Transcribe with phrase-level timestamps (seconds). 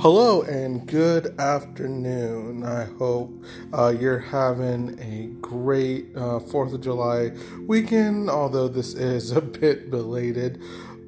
[0.00, 2.62] Hello and good afternoon.
[2.64, 3.42] I hope
[3.72, 7.32] uh, you're having a great uh, 4th of July
[7.66, 10.62] weekend, although this is a bit belated.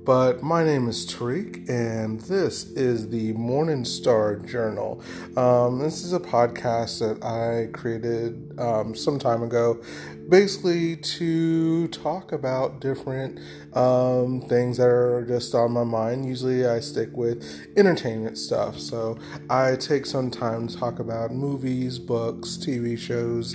[0.05, 5.03] But my name is Tariq, and this is the Morning Star Journal.
[5.37, 9.79] Um, this is a podcast that I created um, some time ago,
[10.27, 13.41] basically to talk about different
[13.75, 16.25] um, things that are just on my mind.
[16.25, 17.45] Usually, I stick with
[17.77, 19.19] entertainment stuff, so
[19.51, 23.55] I take some time to talk about movies, books, TV shows.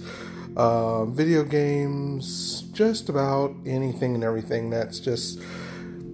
[0.56, 5.38] Uh, video games, just about anything and everything that's just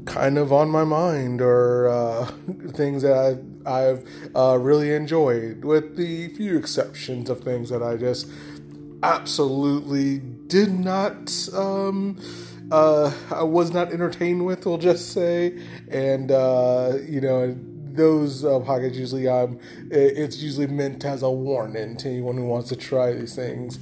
[0.05, 2.25] kind of on my mind or uh,
[2.73, 7.97] things that I've, I've uh, really enjoyed, with the few exceptions of things that I
[7.97, 8.27] just
[9.03, 11.49] absolutely did not.
[11.53, 12.19] Um,
[12.71, 17.55] uh, I was not entertained with, we'll just say, and uh, you know,
[17.93, 22.69] those uh, pockets usually um, it's usually meant as a warning to anyone who wants
[22.69, 23.79] to try these things.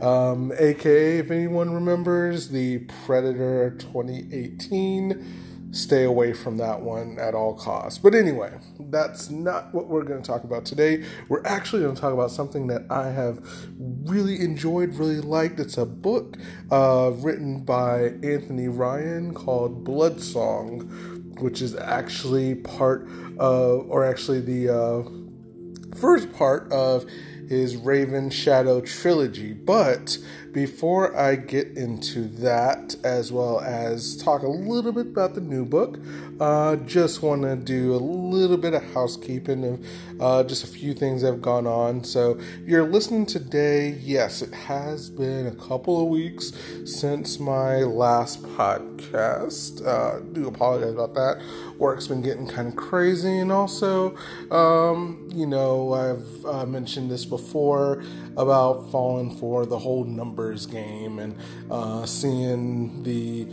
[0.00, 7.54] Um, AKA, if anyone remembers, the Predator 2018 stay away from that one at all
[7.54, 7.98] costs.
[7.98, 11.04] But anyway, that's not what we're going to talk about today.
[11.28, 13.40] We're actually going to talk about something that I have
[13.78, 15.58] really enjoyed, really liked.
[15.58, 16.36] It's a book
[16.70, 24.40] uh, written by Anthony Ryan called Blood Song, which is actually part of, or actually
[24.40, 27.06] the uh, first part of
[27.48, 29.52] his Raven Shadow trilogy.
[29.54, 30.18] But
[30.52, 35.64] before I get into that, as well as talk a little bit about the new
[35.64, 35.98] book,
[36.40, 39.86] uh, just want to do a little bit of housekeeping of
[40.20, 42.04] uh, just a few things that have gone on.
[42.04, 46.52] So, if you're listening today, yes, it has been a couple of weeks
[46.84, 49.86] since my last podcast.
[49.86, 51.42] Uh, do apologize about that.
[51.82, 54.16] Work's been getting kind of crazy, and also,
[54.52, 58.04] um, you know, I've uh, mentioned this before
[58.36, 61.36] about falling for the whole numbers game and
[61.72, 63.48] uh, seeing the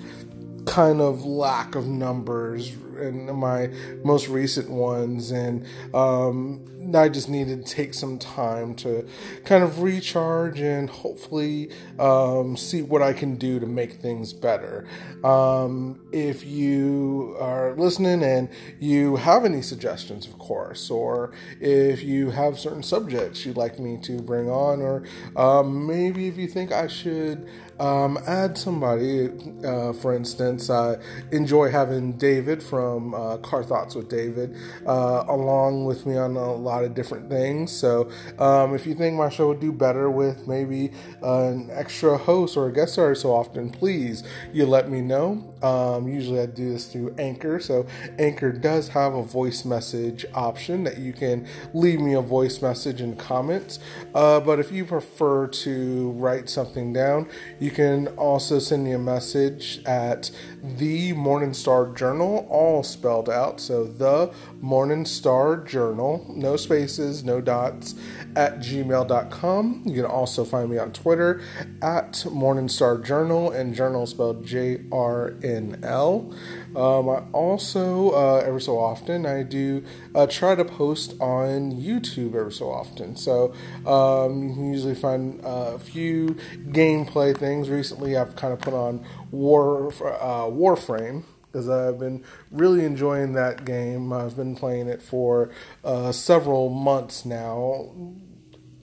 [0.66, 3.70] kind of lack of numbers in my
[4.04, 9.08] most recent ones, and um, I just needed to take some time to
[9.46, 14.88] kind of recharge and hopefully um, see what I can do to make things better.
[15.24, 18.50] Um, if you are listening and
[18.80, 23.98] you have any suggestions, of course, or if you have certain subjects you'd like me
[24.04, 25.04] to bring on, or
[25.36, 27.48] um, maybe if you think I should
[27.80, 29.30] um, add somebody,
[29.64, 30.98] uh, for instance, I
[31.32, 36.54] enjoy having David from uh, Car Thoughts with David uh, along with me on a
[36.54, 37.72] lot of different things.
[37.72, 40.92] So um, if you think my show would do better with maybe
[41.22, 44.24] an extra host or a guest star so often, please
[44.54, 45.49] you let me know.
[45.62, 47.60] Um, usually I do this through Anchor.
[47.60, 47.86] So
[48.18, 53.02] Anchor does have a voice message option that you can leave me a voice message
[53.02, 53.80] in comments.
[54.14, 57.28] Uh, but if you prefer to write something down,
[57.60, 60.32] you can also send me a message at
[60.64, 63.60] the Morning Star Journal, all spelled out.
[63.60, 67.96] So the Morning Star Journal, no spaces, no dots,
[68.40, 69.84] at gmail.com.
[69.86, 71.42] You can also find me on Twitter
[71.82, 76.34] at Morning Star Journal, and journal spelled J R N L.
[76.74, 79.84] Um, I also, uh, every so often, I do
[80.16, 83.18] uh, try to post on YouTube every so often.
[83.18, 83.54] So
[83.86, 86.38] um, you can usually find a few
[86.70, 87.70] gameplay things.
[87.70, 93.66] Recently, I've kind of put on War uh, Warframe because I've been really enjoying that
[93.66, 94.14] game.
[94.14, 95.50] I've been playing it for
[95.84, 97.92] uh, several months now,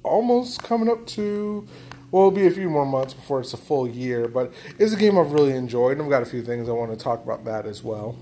[0.06, 1.67] almost coming up to.
[2.11, 4.97] Well, it'll be a few more months before it's a full year, but it's a
[4.97, 7.44] game I've really enjoyed, and I've got a few things I want to talk about
[7.44, 8.17] that as well.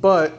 [0.00, 0.32] But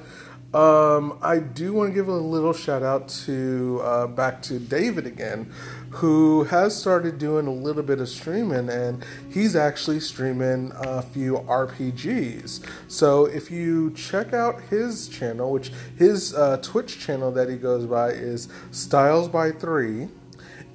[0.54, 5.06] um, I do want to give a little shout out to uh, back to David
[5.06, 5.54] again,
[5.92, 11.36] who has started doing a little bit of streaming, and he's actually streaming a few
[11.36, 12.66] RPGs.
[12.88, 17.86] So if you check out his channel, which his uh, Twitch channel that he goes
[17.86, 20.08] by is Styles by Three.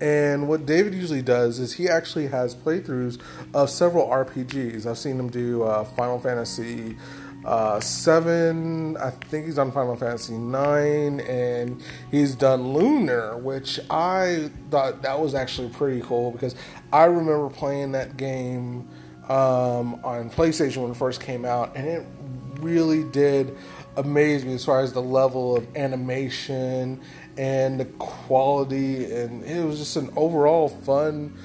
[0.05, 3.19] And what David usually does is he actually has playthroughs
[3.55, 4.85] of several RPGs.
[4.85, 6.99] I've seen him do uh, Final Fantasy
[7.43, 8.99] uh, seven.
[8.99, 15.19] I think he's done Final Fantasy nine, and he's done Lunar, which I thought that
[15.19, 16.55] was actually pretty cool because
[16.93, 18.87] I remember playing that game
[19.31, 22.07] um, on PlayStation when it first came out, and it
[22.61, 23.57] really did
[23.97, 27.01] amaze me as far as the level of animation
[27.37, 31.37] and the quality, and it was just an overall fun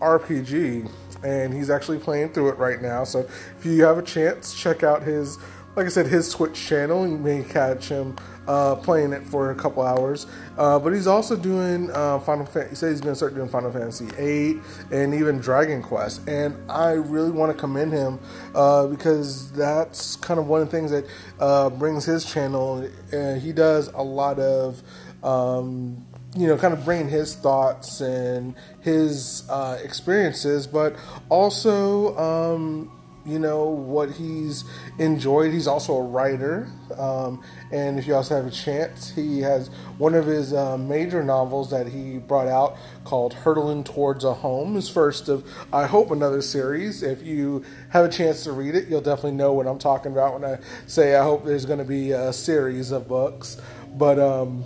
[0.00, 0.90] RPG.
[1.24, 3.02] And he's actually playing through it right now.
[3.02, 3.20] So
[3.58, 5.36] if you have a chance, check out his
[5.78, 7.06] like I said, his Twitch channel.
[7.06, 8.16] You may catch him
[8.48, 10.26] uh, playing it for a couple hours.
[10.56, 12.70] Uh, but he's also doing uh, Final Fantasy.
[12.70, 14.60] He said he's going to start doing Final Fantasy VIII
[14.90, 16.26] and even Dragon Quest.
[16.26, 18.18] And I really want to commend him
[18.56, 21.06] uh, because that's kind of one of the things that
[21.38, 22.90] uh, brings his channel.
[23.12, 24.82] And he does a lot of.
[25.22, 26.06] Um,
[26.36, 30.94] you know, kind of bringing his thoughts and his uh, experiences, but
[31.30, 32.92] also um,
[33.28, 34.64] you know what he's
[34.98, 35.52] enjoyed.
[35.52, 37.42] He's also a writer, um,
[37.72, 39.68] and if you also have a chance, he has
[39.98, 44.74] one of his uh, major novels that he brought out called "Hurtling Towards a Home."
[44.74, 47.02] His first of, I hope, another series.
[47.02, 50.40] If you have a chance to read it, you'll definitely know what I'm talking about
[50.40, 53.60] when I say I hope there's going to be a series of books.
[53.96, 54.64] But um,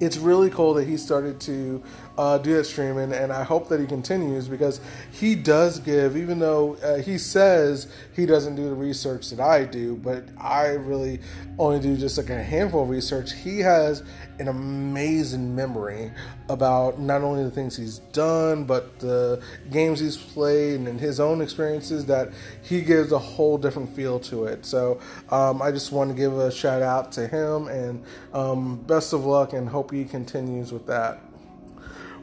[0.00, 1.82] it's really cool that he started to
[2.20, 4.78] uh, do that streaming, and I hope that he continues because
[5.10, 9.64] he does give, even though uh, he says he doesn't do the research that I
[9.64, 11.20] do, but I really
[11.58, 13.32] only do just like a handful of research.
[13.32, 14.02] He has
[14.38, 16.12] an amazing memory
[16.50, 21.40] about not only the things he's done, but the games he's played and his own
[21.40, 22.32] experiences that
[22.62, 24.66] he gives a whole different feel to it.
[24.66, 25.00] So
[25.30, 29.24] um, I just want to give a shout out to him and um, best of
[29.24, 31.29] luck and hope he continues with that.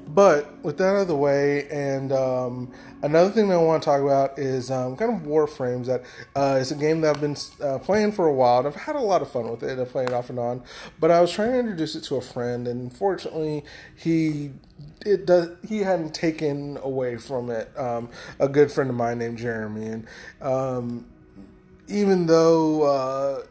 [0.08, 2.72] But with that out of the way, and um,
[3.02, 5.88] another thing that I want to talk about is um, kind of Warframes.
[5.88, 6.04] That
[6.36, 8.96] uh, is a game that I've been uh, playing for a while, and I've had
[8.96, 9.78] a lot of fun with it.
[9.80, 10.64] I've played it off and on,
[11.00, 13.66] but I was trying to introduce it to a friend, and unfortunately,
[13.96, 14.52] he
[15.06, 17.70] it does he hadn't taken away from it.
[17.78, 20.08] Um, a good friend of mine named Jeremy, and
[20.42, 21.06] um,
[21.88, 22.84] even though.
[22.84, 23.44] Uh,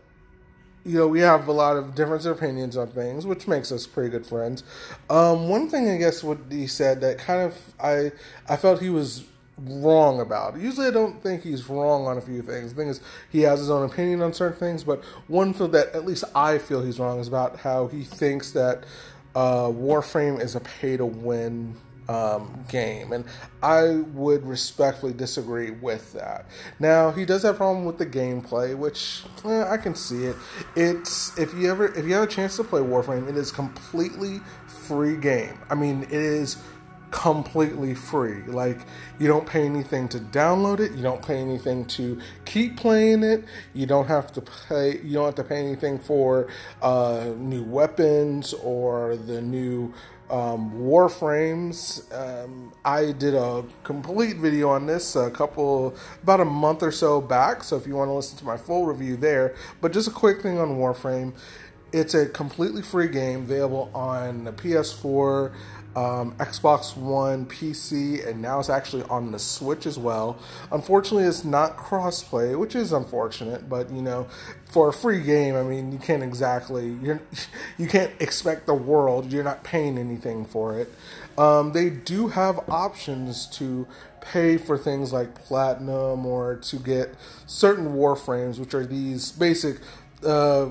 [0.87, 4.09] you know, we have a lot of different opinions on things, which makes us pretty
[4.09, 4.62] good friends.
[5.11, 8.12] Um, one thing I guess what he said that kind of I
[8.49, 9.25] I felt he was
[9.59, 10.59] wrong about.
[10.59, 12.73] Usually, I don't think he's wrong on a few things.
[12.73, 13.00] The thing is,
[13.31, 16.59] he has his own opinion on certain things, but one feel that at least I
[16.59, 18.85] feel he's wrong is about how he thinks that
[19.35, 21.75] uh, Warframe is a pay to win
[22.08, 23.25] um, game, and
[23.62, 26.47] I would respectfully disagree with that.
[26.79, 30.37] Now he does have a problem with the gameplay, which eh, I can see it.
[30.75, 34.41] It's if you ever if you have a chance to play Warframe, it is completely
[34.67, 35.58] free game.
[35.69, 36.58] I mean, it is
[37.11, 38.43] completely free.
[38.43, 38.81] Like
[39.19, 43.44] you don't pay anything to download it, you don't pay anything to keep playing it,
[43.75, 46.49] you don't have to pay you don't have to pay anything for
[46.82, 49.94] uh, new weapons or the new
[50.31, 52.12] um, Warframes.
[52.12, 57.20] Um, I did a complete video on this a couple, about a month or so
[57.20, 57.62] back.
[57.64, 60.43] So if you want to listen to my full review there, but just a quick
[60.43, 61.32] thing on Warframe.
[61.93, 65.55] It's a completely free game available on the PS4,
[65.97, 70.39] um, Xbox One, PC, and now it's actually on the Switch as well.
[70.71, 73.69] Unfortunately, it's not crossplay, which is unfortunate.
[73.69, 74.29] But you know,
[74.71, 77.19] for a free game, I mean, you can't exactly you
[77.79, 79.33] you can't expect the world.
[79.33, 80.93] You're not paying anything for it.
[81.39, 83.89] Um, they do have options to
[84.21, 87.15] pay for things like platinum or to get
[87.47, 89.79] certain warframes, which are these basic.
[90.23, 90.71] Uh,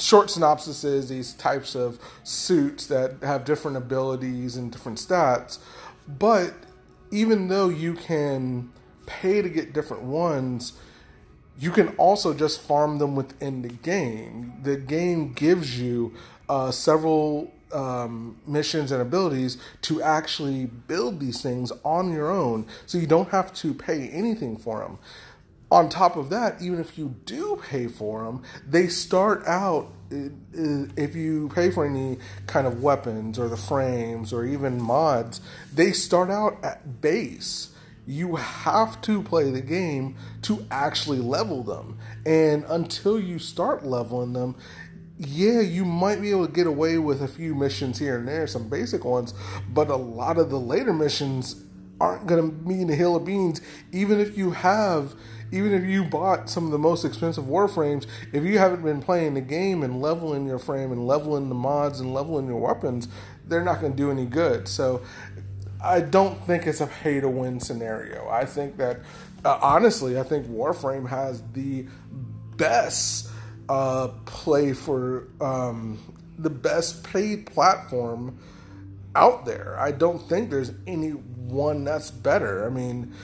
[0.00, 5.58] short synopsises, these types of suits that have different abilities and different stats.
[6.06, 6.54] But
[7.10, 8.70] even though you can
[9.06, 10.72] pay to get different ones,
[11.58, 14.54] you can also just farm them within the game.
[14.62, 16.14] The game gives you
[16.48, 22.96] uh, several um, missions and abilities to actually build these things on your own, so
[22.96, 24.98] you don't have to pay anything for them
[25.70, 29.92] on top of that, even if you do pay for them, they start out.
[30.10, 35.92] If you pay for any kind of weapons or the frames or even mods, they
[35.92, 37.74] start out at base.
[38.06, 41.98] You have to play the game to actually level them.
[42.24, 44.56] And until you start leveling them,
[45.18, 48.46] yeah, you might be able to get away with a few missions here and there,
[48.46, 49.34] some basic ones,
[49.68, 51.64] but a lot of the later missions
[52.00, 53.60] aren't going to mean a hill of beans,
[53.92, 55.14] even if you have
[55.50, 59.34] even if you bought some of the most expensive warframes, if you haven't been playing
[59.34, 63.08] the game and leveling your frame and leveling the mods and leveling your weapons,
[63.46, 64.68] they're not going to do any good.
[64.68, 65.02] So
[65.82, 68.28] I don't think it's a pay to win scenario.
[68.28, 69.00] I think that,
[69.44, 71.86] uh, honestly, I think Warframe has the
[72.56, 73.30] best
[73.68, 75.98] uh, play for um,
[76.38, 78.38] the best paid platform
[79.14, 79.78] out there.
[79.78, 82.66] I don't think there's any one that's better.
[82.66, 83.14] I mean,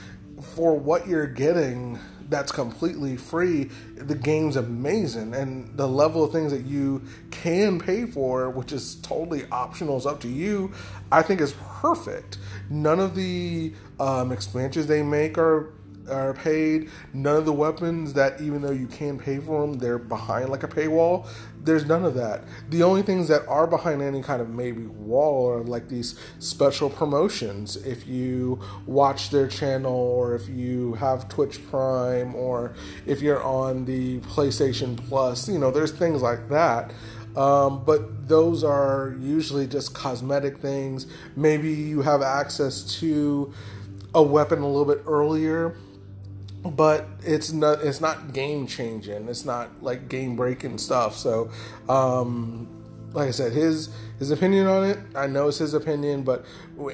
[0.55, 5.35] for what you're getting that's completely free, the game's amazing.
[5.35, 10.07] And the level of things that you can pay for, which is totally optional, is
[10.07, 10.73] up to you,
[11.13, 12.39] I think is perfect.
[12.71, 15.74] None of the um, expansions they make are
[16.09, 16.91] are paid.
[17.13, 20.63] None of the weapons that, even though you can pay for them, they're behind like
[20.63, 21.27] a paywall.
[21.63, 22.45] There's none of that.
[22.69, 26.91] The only things that are behind any kind of maybe wall are like these special
[26.91, 27.77] promotions.
[27.77, 32.75] If you watch their channel, or if you have Twitch Prime, or
[33.07, 36.93] if you're on the PlayStation Plus, you know, there's things like that.
[37.37, 41.07] Um, but those are usually just cosmetic things.
[41.35, 43.53] Maybe you have access to
[44.15, 45.75] a weapon a little bit earlier
[46.65, 51.17] but it's not it's not game changing it's not like game breaking stuff.
[51.17, 51.51] So
[51.89, 52.69] um
[53.13, 56.45] like i said his his opinion on it i know it's his opinion but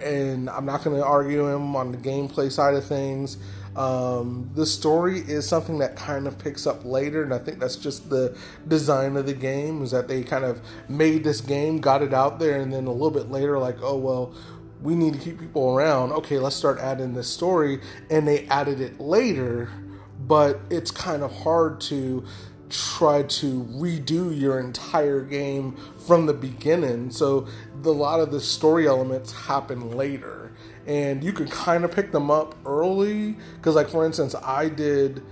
[0.04, 3.38] and i'm not going to argue him on the gameplay side of things.
[3.76, 7.76] Um, the story is something that kind of picks up later, and I think that's
[7.76, 8.36] just the
[8.66, 12.40] design of the game is that they kind of made this game, got it out
[12.40, 14.34] there, and then a little bit later, like, oh well,
[14.82, 16.12] we need to keep people around.
[16.12, 17.80] Okay, let's start adding this story.
[18.10, 19.70] And they added it later,
[20.18, 22.24] but it's kind of hard to
[22.68, 27.10] try to redo your entire game from the beginning.
[27.10, 27.48] So
[27.82, 30.52] the, a lot of the story elements happen later.
[30.86, 33.36] And you can kind of pick them up early.
[33.56, 35.22] Because, like, for instance, I did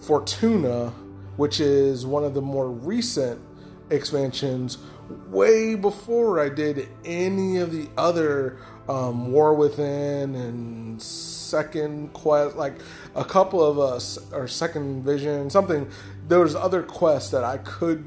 [0.00, 0.90] Fortuna,
[1.36, 3.40] which is one of the more recent
[3.90, 4.78] expansions,
[5.28, 12.74] way before I did any of the other um, War Within and Second Quest, like
[13.14, 15.88] a couple of us, or Second Vision, something.
[16.28, 18.04] There was other quests that I could,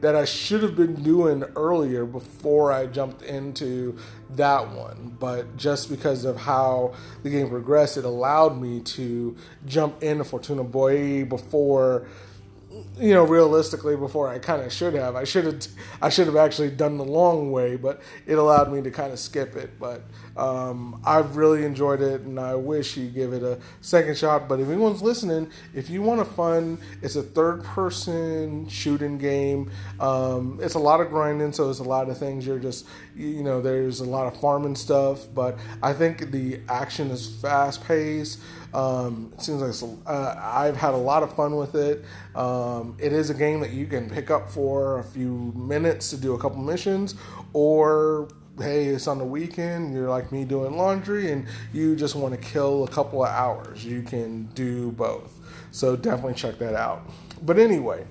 [0.00, 3.96] that I should have been doing earlier before I jumped into
[4.30, 5.16] that one.
[5.18, 10.64] But just because of how the game progressed, it allowed me to jump into Fortuna
[10.64, 12.08] Boy before
[12.98, 15.16] you know, realistically, before I kind of should have.
[15.16, 15.66] I should have,
[16.00, 19.18] I should have actually done the long way, but it allowed me to kind of
[19.18, 19.78] skip it.
[19.78, 20.02] But
[20.36, 24.48] um, I've really enjoyed it, and I wish you give it a second shot.
[24.48, 29.70] But if anyone's listening, if you want a fun, it's a third-person shooting game.
[30.00, 32.46] Um, it's a lot of grinding, so it's a lot of things.
[32.46, 32.86] You're just,
[33.16, 38.40] you know, there's a lot of farming stuff, but I think the action is fast-paced.
[38.74, 42.04] Um, it seems like uh, I've had a lot of fun with it.
[42.34, 46.16] Um, it is a game that you can pick up for a few minutes to
[46.16, 47.14] do a couple missions,
[47.52, 52.34] or hey, it's on the weekend, you're like me doing laundry, and you just want
[52.34, 53.84] to kill a couple of hours.
[53.84, 55.38] You can do both.
[55.70, 57.08] So definitely check that out.
[57.42, 58.06] But anyway,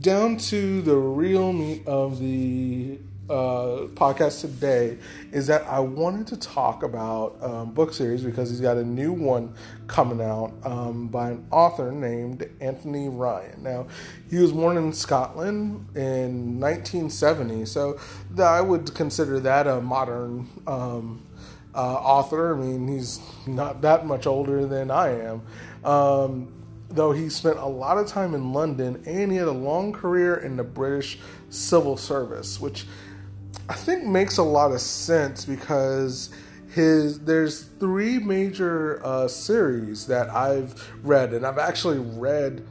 [0.00, 2.98] down to the real meat of the
[3.32, 4.98] uh, podcast today
[5.32, 9.10] is that I wanted to talk about um, book series because he's got a new
[9.12, 9.54] one
[9.86, 13.62] coming out um, by an author named Anthony Ryan.
[13.62, 13.86] Now,
[14.28, 17.98] he was born in Scotland in 1970, so
[18.38, 21.26] I would consider that a modern um,
[21.74, 22.54] uh, author.
[22.54, 25.42] I mean, he's not that much older than I am.
[25.84, 26.52] Um,
[26.90, 30.34] though he spent a lot of time in London and he had a long career
[30.36, 32.84] in the British civil service, which
[33.72, 36.28] I think makes a lot of sense because
[36.74, 42.66] his there's three major uh, series that I've read, and I've actually read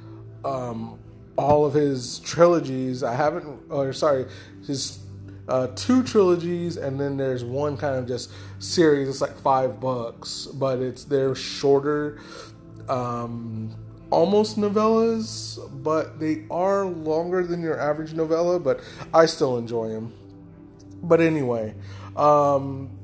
[0.45, 0.99] um,
[1.39, 3.01] all of his trilogies.
[3.01, 4.27] I haven't, or sorry,
[4.67, 4.99] his
[5.47, 9.09] uh, two trilogies, and then there's one kind of just series.
[9.09, 12.21] It's like five books, but it's they're shorter,
[12.87, 13.75] um,
[14.11, 18.59] almost novellas, but they are longer than your average novella.
[18.59, 18.81] But
[19.11, 20.13] I still enjoy them.
[21.01, 21.73] But anyway,
[22.15, 22.97] um,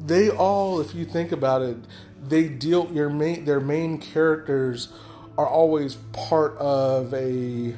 [0.00, 1.76] they all, if you think about it,
[2.26, 4.88] they deal your main their main characters
[5.36, 7.74] are always part of a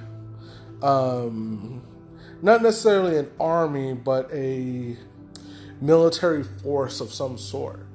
[0.82, 1.82] um,
[2.42, 4.96] not necessarily an army, but a
[5.80, 7.86] military force of some sort.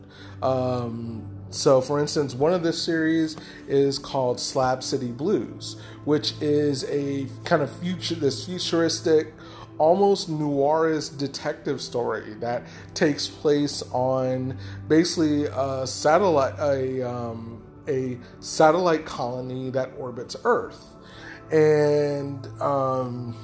[0.42, 3.36] Um, so, for instance, one of the series
[3.68, 9.34] is called Slab City Blues, which is a kind of future, this futuristic
[9.80, 14.58] almost noirist detective story that takes place on
[14.88, 20.86] basically a satellite a um, a satellite colony that orbits Earth,
[21.52, 23.36] and um,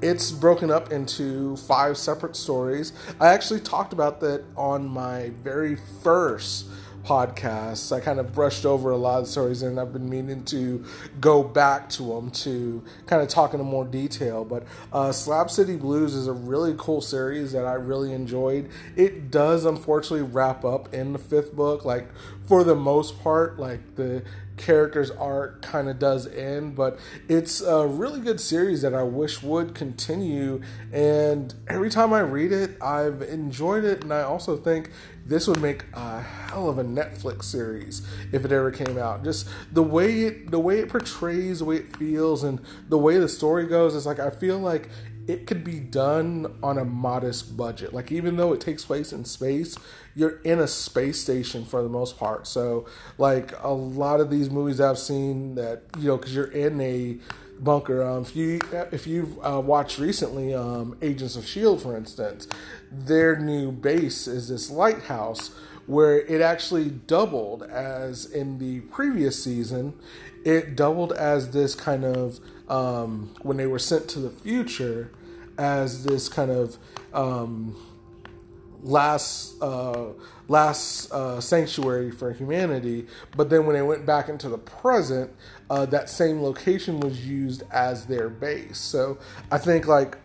[0.00, 2.92] it's broken up into five separate stories.
[3.20, 6.66] I actually talked about that on my very first
[7.06, 7.94] podcasts.
[7.94, 10.84] I kind of brushed over a lot of stories and I've been meaning to
[11.20, 14.44] go back to them to kind of talk in more detail.
[14.44, 18.68] But uh, Slab City Blues is a really cool series that I really enjoyed.
[18.96, 22.08] It does unfortunately wrap up in the fifth book, like
[22.46, 24.22] for the most part, like the
[24.56, 26.98] character's arc kind of does end, but
[27.28, 30.62] it's a really good series that I wish would continue.
[30.92, 34.90] And every time I read it, I've enjoyed it, and I also think
[35.26, 39.24] this would make a hell of a Netflix series if it ever came out.
[39.24, 43.18] Just the way it the way it portrays, the way it feels, and the way
[43.18, 44.88] the story goes is like I feel like
[45.26, 47.92] it could be done on a modest budget.
[47.92, 49.76] Like even though it takes place in space,
[50.14, 52.46] you're in a space station for the most part.
[52.46, 52.86] So
[53.18, 57.18] like a lot of these movies I've seen that you know because you're in a
[57.60, 58.02] bunker.
[58.02, 58.60] Um, if you
[58.92, 62.46] if you've uh, watched recently, um, Agents of Shield, for instance,
[62.90, 65.50] their new base is this lighthouse
[65.86, 69.94] where it actually doubled as in the previous season.
[70.44, 75.10] It doubled as this kind of um, when they were sent to the future
[75.58, 76.76] as this kind of
[77.12, 77.76] um,
[78.86, 80.12] last uh,
[80.48, 83.06] last uh, sanctuary for humanity.
[83.36, 85.32] But then when they went back into the present,
[85.68, 88.78] uh, that same location was used as their base.
[88.78, 89.18] So
[89.50, 90.18] I think like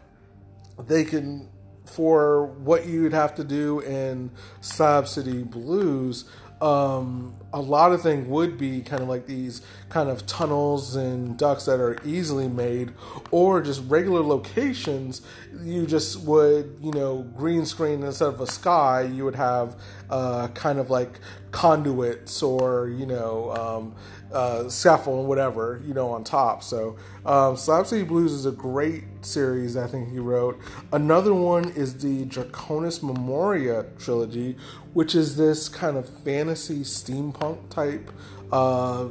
[0.80, 1.50] they can
[1.86, 6.26] for what you'd have to do in Slab City Blues
[6.62, 11.38] um, a lot of things would be kind of like these kind of tunnels and
[11.38, 12.94] ducts that are easily made,
[13.32, 15.22] or just regular locations.
[15.62, 19.76] You just would, you know, green screen instead of a sky, you would have
[20.10, 21.20] uh, kind of like
[21.52, 23.96] conduits or, you know, um,
[24.32, 26.64] uh, scaffold and whatever, you know, on top.
[26.64, 30.60] So, um, City Blues is a great series I think he wrote.
[30.92, 34.58] Another one is the Draconis Memoria trilogy,
[34.94, 38.12] which is this kind of fantasy steampunk type
[38.52, 39.08] uh,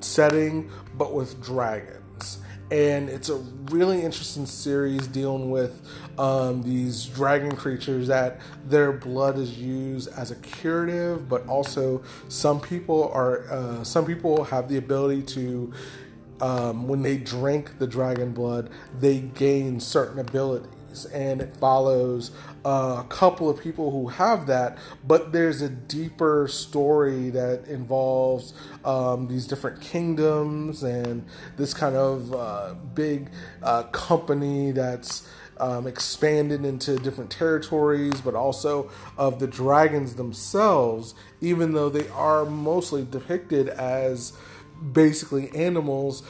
[0.00, 2.38] setting, but with dragons.
[2.70, 3.36] And it's a
[3.70, 5.86] really interesting series dealing with
[6.18, 12.60] um, these dragon creatures that their blood is used as a curative, but also some
[12.60, 15.72] people are uh, some people have the ability to
[16.40, 21.06] um, when they drink the dragon blood, they gain certain abilities.
[21.06, 22.30] And it follows
[22.64, 28.54] a couple of people who have that, but there's a deeper story that involves
[28.84, 33.30] um, these different kingdoms and this kind of uh, big
[33.62, 35.28] uh, company that's
[35.58, 42.44] um, expanded into different territories, but also of the dragons themselves, even though they are
[42.44, 44.32] mostly depicted as
[44.92, 46.22] basically animals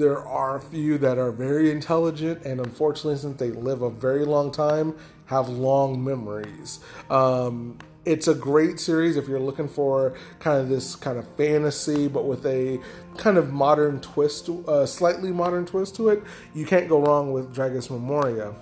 [0.00, 4.24] there are a few that are very intelligent, and unfortunately, since they live a very
[4.24, 4.96] long time,
[5.30, 6.80] have long memories.
[7.08, 12.08] Um, it's a great series if you're looking for kind of this kind of fantasy,
[12.08, 12.80] but with a
[13.16, 16.20] kind of modern twist, a slightly modern twist to it.
[16.52, 18.54] You can't go wrong with Draconis Memoria.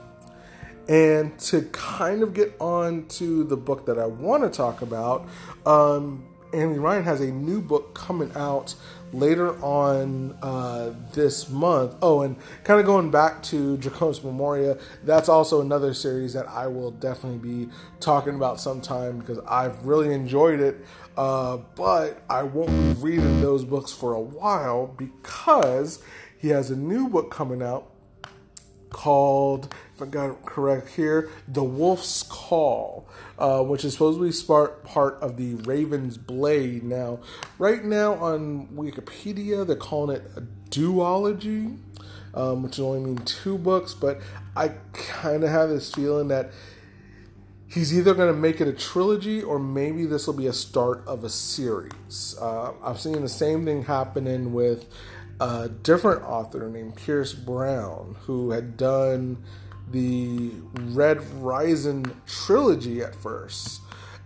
[0.88, 5.26] And to kind of get on to the book that I want to talk about,
[5.64, 8.74] um, Anthony Ryan has a new book coming out
[9.12, 11.94] later on uh, this month.
[12.02, 16.66] Oh, and kind of going back to Draconis Memoria, that's also another series that I
[16.66, 20.84] will definitely be talking about sometime because I've really enjoyed it.
[21.16, 26.00] Uh, but I won't be reading those books for a while because
[26.38, 27.90] he has a new book coming out
[28.90, 34.46] called, if I got correct here, The Wolf's Call, uh, which is supposed to be
[34.46, 36.82] part, part of the Raven's Blade.
[36.82, 37.20] Now,
[37.58, 41.78] right now on Wikipedia, they're calling it a duology,
[42.34, 44.20] um, which only means two books, but
[44.56, 46.50] I kind of have this feeling that
[47.68, 51.06] he's either going to make it a trilogy or maybe this will be a start
[51.06, 52.36] of a series.
[52.40, 54.88] Uh, I've seen the same thing happening with
[55.40, 59.42] a different author named Pierce Brown who had done
[59.90, 63.80] the Red Rising trilogy at first.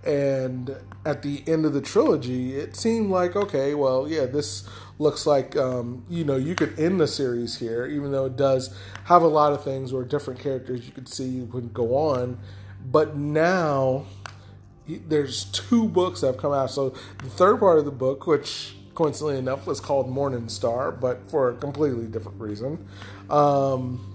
[0.04, 5.26] And at the end of the trilogy, it seemed like, okay, well, yeah, this looks
[5.26, 9.22] like, um, you know, you could end the series here, even though it does have
[9.22, 12.40] a lot of things where different characters you could see would go on.
[12.84, 14.06] But now
[14.88, 16.70] there's two books that have come out.
[16.70, 21.30] So the third part of the book, which coincidentally enough, was called Morning Star, but
[21.30, 22.86] for a completely different reason.
[23.30, 24.08] Um,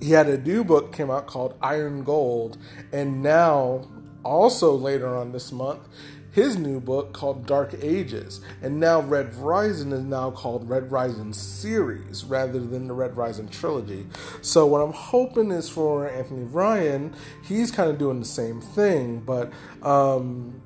[0.00, 2.58] he had a new book came out called Iron Gold,
[2.92, 3.88] and now
[4.24, 5.88] also later on this month,
[6.32, 11.34] his new book called Dark Ages, and now Red Rising is now called Red Rising
[11.34, 14.06] series rather than the Red Rising trilogy.
[14.40, 17.14] So what I'm hoping is for Anthony Ryan,
[17.44, 20.62] he's kind of doing the same thing, but um,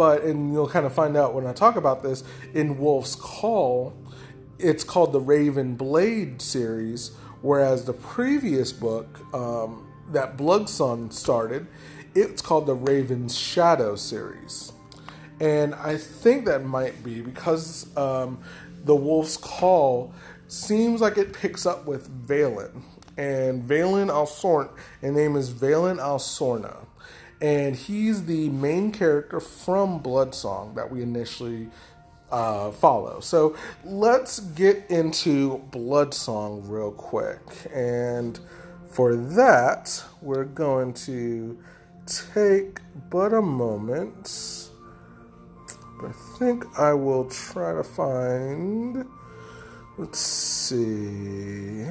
[0.00, 3.92] but and you'll kind of find out when I talk about this in Wolf's Call,
[4.58, 7.10] it's called the Raven Blade series,
[7.42, 11.66] whereas the previous book um, that Bloodsong started,
[12.14, 14.72] it's called the Raven's Shadow series,
[15.38, 18.40] and I think that might be because um,
[18.82, 20.14] the Wolf's Call
[20.48, 22.80] seems like it picks up with Vaelin.
[23.18, 24.70] and Vaelin Alsorn,
[25.02, 26.86] and name is Vaelin Alsorna
[27.40, 31.68] and he's the main character from Bloodsong that we initially
[32.30, 33.20] uh, follow.
[33.20, 37.40] So let's get into Bloodsong real quick.
[37.72, 38.38] And
[38.90, 41.58] for that, we're going to
[42.06, 44.70] take but a moment.
[46.02, 49.06] I think I will try to find.
[49.98, 51.86] Let's see.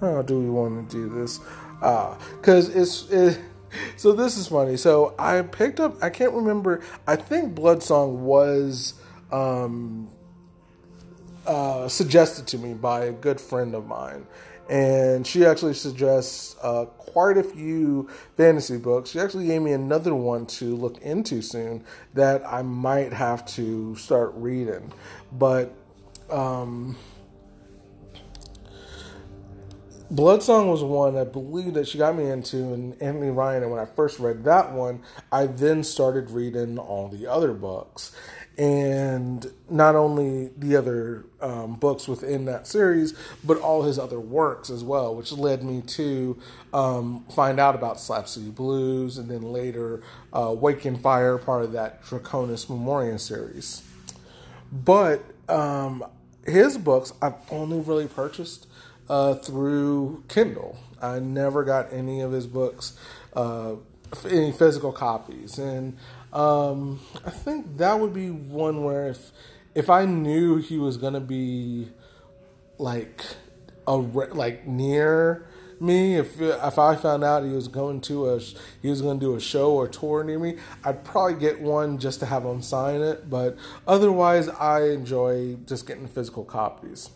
[0.00, 1.40] How do we want to do this?
[1.82, 3.10] Ah, because it's.
[3.10, 3.40] It,
[3.96, 4.76] so this is funny.
[4.76, 6.02] So I picked up.
[6.02, 6.82] I can't remember.
[7.06, 8.94] I think Blood Song was
[9.30, 10.08] um,
[11.46, 14.26] uh, suggested to me by a good friend of mine,
[14.70, 19.10] and she actually suggests uh, quite a few fantasy books.
[19.10, 21.84] She actually gave me another one to look into soon
[22.14, 24.92] that I might have to start reading,
[25.32, 25.74] but.
[26.30, 26.96] Um,
[30.12, 33.64] Bloodsong was one I believe that she got me into, and Anthony Ryan.
[33.64, 38.14] And when I first read that one, I then started reading all the other books,
[38.56, 44.70] and not only the other um, books within that series, but all his other works
[44.70, 46.38] as well, which led me to
[46.72, 51.72] um, find out about Slab City Blues, and then later uh, Waking Fire, part of
[51.72, 53.82] that Draconis Memoriam series.
[54.70, 56.04] But um,
[56.44, 58.65] his books, I've only really purchased
[59.08, 60.78] uh, through Kindle.
[61.00, 62.96] I never got any of his books,
[63.34, 63.76] uh,
[64.28, 65.96] any physical copies, and
[66.32, 69.30] um, I think that would be one where if
[69.74, 71.88] if I knew he was gonna be
[72.78, 73.22] like
[73.86, 75.46] a like near
[75.80, 78.40] me if if I found out he was going to a
[78.82, 81.98] he was going to do a show or tour near me, I'd probably get one
[81.98, 83.28] just to have him sign it.
[83.28, 87.10] But otherwise, I enjoy just getting physical copies.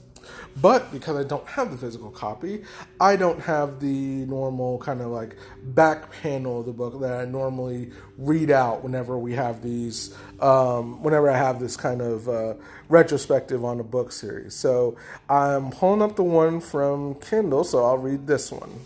[0.61, 2.63] But because I don't have the physical copy,
[3.01, 7.25] I don't have the normal kind of like back panel of the book that I
[7.25, 12.55] normally read out whenever we have these, um, whenever I have this kind of uh,
[12.89, 14.55] retrospective on a book series.
[14.55, 14.97] So
[15.29, 18.81] I'm pulling up the one from Kindle, so I'll read this one.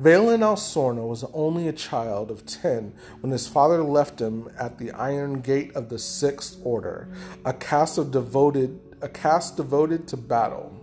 [0.00, 4.90] Vaelin Alsorna was only a child of ten when his father left him at the
[4.92, 7.06] Iron Gate of the Sixth Order,
[7.44, 10.80] a caste of devoted a caste devoted to battle.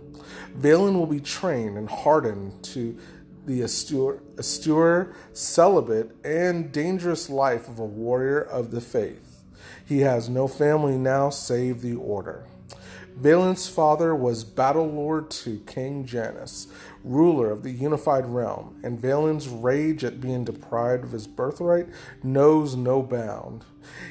[0.56, 2.98] Vaelin will be trained and hardened to
[3.46, 9.42] the austere, austere, celibate, and dangerous life of a warrior of the faith.
[9.84, 12.44] He has no family now save the order.
[13.18, 16.68] Vaelin's father was battle lord to King Janus,
[17.02, 21.88] ruler of the unified realm, and Vaelin's rage at being deprived of his birthright
[22.22, 23.64] knows no bound.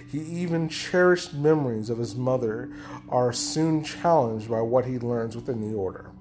[0.09, 2.69] He even cherished memories of his mother
[3.09, 6.11] are soon challenged by what he learns within the order.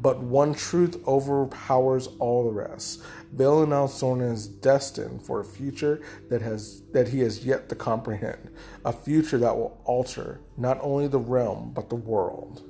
[0.00, 3.02] But one truth overpowers all the rest.
[3.34, 8.50] Vaelin Alsorna is destined for a future that has that he has yet to comprehend,
[8.84, 12.62] a future that will alter not only the realm but the world.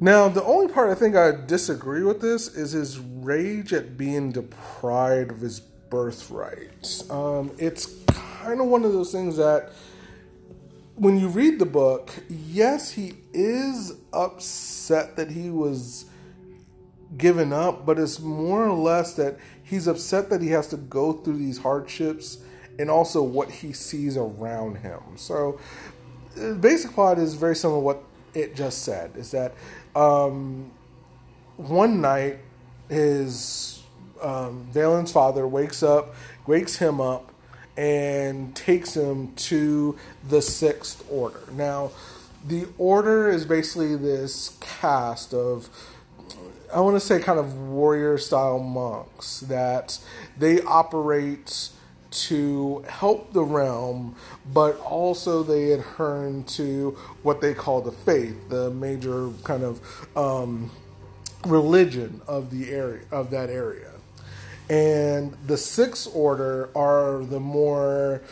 [0.00, 4.32] Now, the only part I think I disagree with this is his rage at being
[4.32, 7.02] deprived of his birthright.
[7.08, 7.86] Um, it's
[8.44, 9.70] kind of one of those things that
[10.96, 16.04] when you read the book, yes, he is upset that he was
[17.16, 21.12] given up, but it's more or less that he's upset that he has to go
[21.12, 22.38] through these hardships
[22.78, 25.00] and also what he sees around him.
[25.16, 25.60] So,
[26.36, 28.04] the basic plot is very similar to what
[28.34, 29.54] it just said is that
[29.94, 30.72] um,
[31.56, 32.38] one night
[32.88, 33.82] his
[34.20, 36.14] um, Vaelin's father wakes up,
[36.46, 37.33] wakes him up,
[37.76, 41.42] and takes him to the Sixth Order.
[41.52, 41.90] Now,
[42.46, 45.68] the Order is basically this cast of,
[46.72, 49.98] I want to say, kind of warrior style monks that
[50.38, 51.70] they operate
[52.10, 54.14] to help the realm,
[54.52, 56.90] but also they adhere to
[57.22, 59.80] what they call the faith, the major kind of
[60.16, 60.70] um,
[61.44, 63.93] religion of the area of that area.
[64.68, 68.22] And the Sixth Order are the more,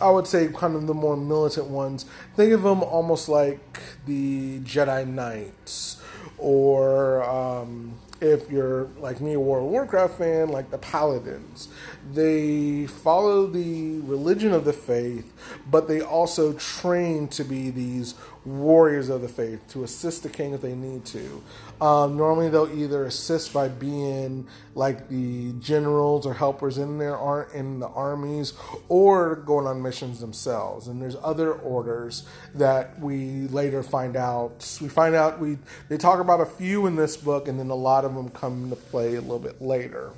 [0.00, 2.06] I would say, kind of the more militant ones.
[2.36, 6.00] Think of them almost like the Jedi Knights,
[6.38, 11.68] or um, if you're like me, a World of Warcraft fan, like the Paladins.
[12.12, 15.32] They follow the religion of the faith,
[15.68, 20.52] but they also train to be these warriors of the faith to assist the king
[20.52, 21.42] if they need to.
[21.80, 27.48] Um, normally, they'll either assist by being like the generals or helpers in their ar-
[27.54, 28.52] in the armies,
[28.88, 30.88] or going on missions themselves.
[30.88, 34.78] And there's other orders that we later find out.
[34.80, 37.74] We find out we they talk about a few in this book, and then a
[37.74, 40.12] lot of them come into play a little bit later.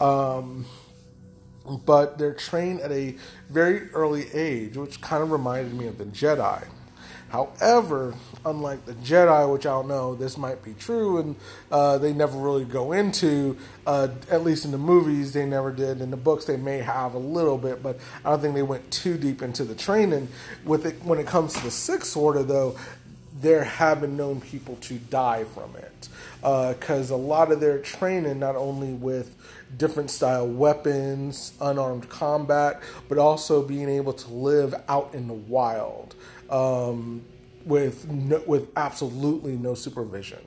[0.00, 0.66] Um,
[1.64, 3.16] but they're trained at a
[3.48, 6.66] very early age, which kind of reminded me of the Jedi.
[7.32, 8.14] However,
[8.44, 11.36] unlike the Jedi, which I don't know, this might be true, and
[11.70, 16.02] uh, they never really go into, uh, at least in the movies, they never did.
[16.02, 18.90] In the books, they may have a little bit, but I don't think they went
[18.90, 20.28] too deep into the training.
[20.66, 22.76] With it, when it comes to the Sixth Order, though,
[23.34, 26.08] there have been known people to die from it
[26.42, 29.34] because uh, a lot of their training, not only with
[29.78, 36.14] different style weapons, unarmed combat, but also being able to live out in the wild
[36.52, 37.22] um,
[37.64, 40.38] with no, with absolutely no supervision.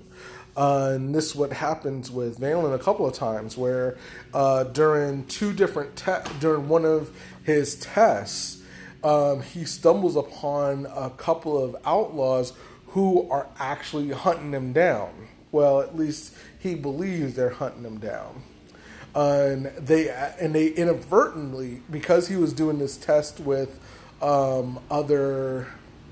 [0.56, 3.98] Uh, and this is what happens with Vaelin a couple of times, where
[4.34, 7.12] uh, during two different te- during one of
[7.44, 8.64] his tests,
[9.04, 12.54] um, he stumbles upon a couple of outlaws
[12.88, 15.28] who are actually hunting him down.
[15.52, 18.44] Well, at least he believes they're hunting him down.
[19.14, 23.80] Uh, and they and they inadvertently because he was doing this test with
[24.22, 25.68] um, other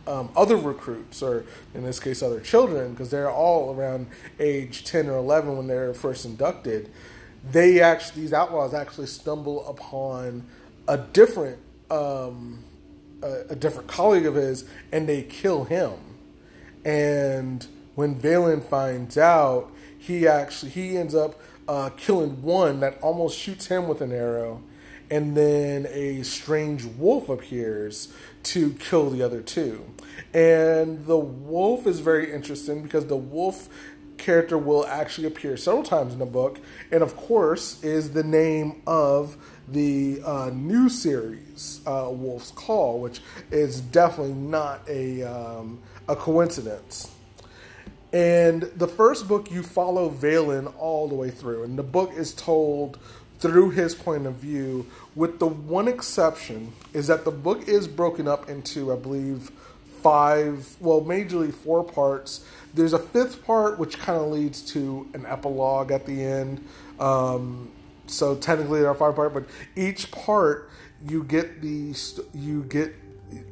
[0.08, 4.08] um, other recruits, or in this case, other children, because they're all around
[4.40, 6.90] age 10 or 11 when they're first inducted,
[7.52, 10.46] they actually, these outlaws actually stumble upon
[10.88, 12.64] a different, um,
[13.22, 15.94] a, a, different colleague of his, and they kill him.
[16.86, 23.38] And when Vaelin finds out, he actually, he ends up uh, killing one that almost
[23.38, 24.62] shoots him with an arrow
[25.14, 28.12] and then a strange wolf appears
[28.44, 29.86] to kill the other two.
[30.34, 33.70] And the wolf is very interesting because the wolf
[34.18, 36.60] character will actually appear several times in the book,
[36.92, 43.22] and of course, is the name of the uh, new series, uh, Wolf's Call, which
[43.52, 47.12] is definitely not a um, a coincidence.
[48.12, 52.34] And the first book, you follow Vaelin all the way through, and the book is
[52.34, 53.00] told
[53.40, 58.28] through his point of view, with the one exception is that the book is broken
[58.28, 59.52] up into, I believe,
[60.02, 62.46] five, well, majorly four parts.
[62.74, 66.68] There's a fifth part which kind of leads to an epilogue at the end.
[67.00, 67.72] Um,
[68.08, 69.46] so technically there are five parts, but
[69.76, 70.70] each part
[71.08, 71.96] you get the
[72.34, 72.94] you get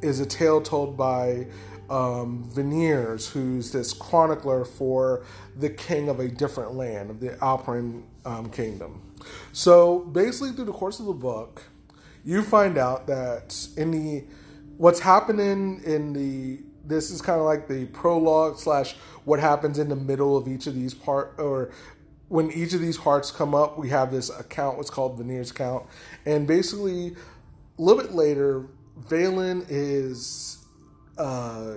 [0.01, 1.47] is a tale told by
[1.89, 5.23] um, Verniers, who's this chronicler for
[5.55, 9.01] the king of a different land, of the Alpine um, kingdom.
[9.51, 11.63] So basically, through the course of the book,
[12.23, 14.23] you find out that in the
[14.77, 19.89] what's happening in the this is kind of like the prologue slash what happens in
[19.89, 21.71] the middle of each of these part or
[22.27, 25.85] when each of these parts come up, we have this account, what's called Verniers account,
[26.25, 30.65] and basically a little bit later, Vaelin is
[31.17, 31.73] uh,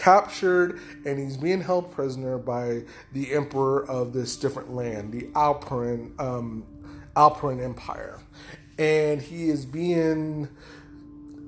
[0.00, 2.82] captured and he's being held prisoner by
[3.12, 6.64] the emperor of this different land, the Alpiran, um,
[7.14, 8.18] Alpiran Empire.
[8.78, 10.48] And he is being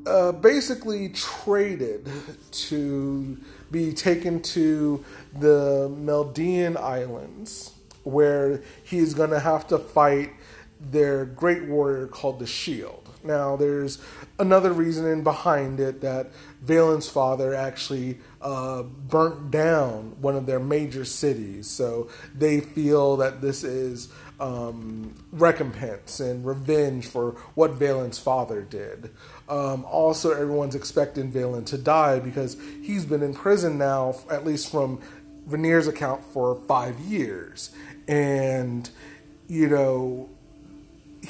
[0.07, 2.11] uh, basically traded
[2.51, 3.38] to
[3.71, 5.03] be taken to
[5.35, 10.33] the Meldian Islands, where he is going to have to fight
[10.79, 13.02] their great warrior called the Shield.
[13.25, 13.99] Now, there's
[14.39, 16.31] another reasoning behind it that
[16.65, 21.69] Vaelin's father actually uh, burnt down one of their major cities.
[21.69, 24.09] So they feel that this is
[24.41, 29.11] um, recompense and revenge for what Vaelin's father did.
[29.49, 34.71] Um, also, everyone's expecting Vaelin to die because he's been in prison now, at least
[34.71, 35.01] from
[35.49, 37.71] Verniers' account, for five years.
[38.09, 38.91] And,
[39.49, 40.29] you know,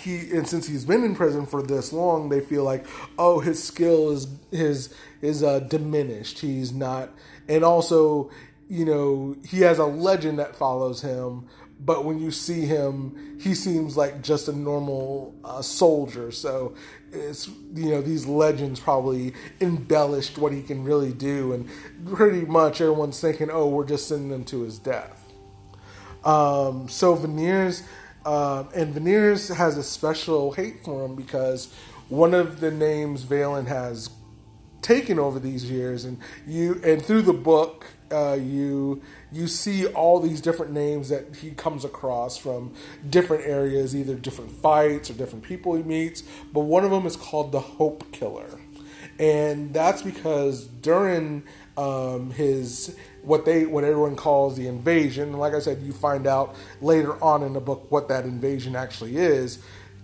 [0.03, 2.85] he and since he's been in prison for this long, they feel like
[3.19, 6.41] oh his skill is his is uh, diminished.
[6.41, 7.11] He's not,
[7.49, 8.31] and also
[8.69, 11.49] you know he has a legend that follows him.
[11.85, 16.31] But when you see him, he seems like just a normal uh, soldier.
[16.31, 16.75] So
[17.13, 21.69] it's you know these legends probably embellished what he can really do, and
[22.15, 25.33] pretty much everyone's thinking, oh, we're just sending him to his death.
[26.25, 27.83] Um, so Verniers
[28.25, 31.73] uh, and Verniers has a special hate for him because
[32.09, 34.11] one of the names Vaelin has
[34.83, 39.01] taken over these years, and you and through the book, uh, you
[39.33, 42.75] you see all these different names that he comes across from
[43.09, 46.23] different areas, either different fights or different people he meets.
[46.53, 48.61] But one of them is called the Hope Killer,
[49.19, 51.45] and that's because during
[51.77, 55.31] um, his what they what everyone calls the invasion.
[55.31, 58.77] And like I said, you find out later on in the book what that invasion
[58.77, 59.59] actually is.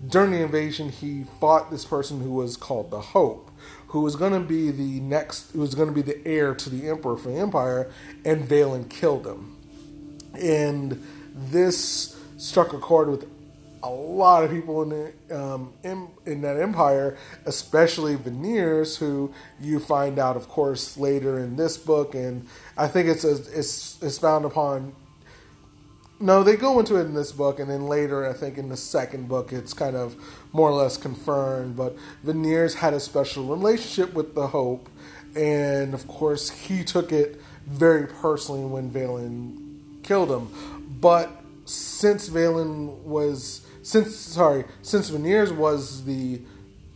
[0.07, 3.51] During the invasion, he fought this person who was called the Hope,
[3.89, 6.71] who was going to be the next, who was going to be the heir to
[6.71, 7.91] the emperor for the empire,
[8.25, 9.57] and Vaelin killed him.
[10.35, 11.05] And
[11.35, 13.27] this struck a chord with
[13.83, 19.79] a lot of people in the um, in, in, that empire, especially Verniers, who you
[19.79, 24.19] find out, of course, later in this book, and I think it's a, it's it's
[24.19, 24.95] found upon.
[26.21, 28.77] No, they go into it in this book, and then later, I think in the
[28.77, 30.17] second book, it's kind of
[30.53, 31.77] more or less confirmed.
[31.77, 34.89] But Verniers had a special relationship with the Hope,
[35.37, 40.49] and of course, he took it very personally when Vaelin killed him.
[41.01, 41.31] But
[41.67, 46.43] since Vaelin was since sorry since Verniers was the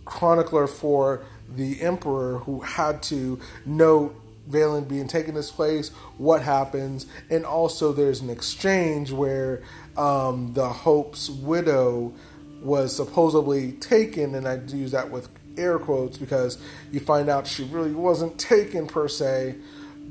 [0.05, 4.15] chronicler for the emperor who had to note
[4.51, 9.63] Vaelin being taken this place, what happens, and also there's an exchange where
[9.97, 12.13] um, the Hope's widow
[12.61, 16.59] was supposedly taken, and I use that with air quotes because
[16.91, 19.55] you find out she really wasn't taken per se,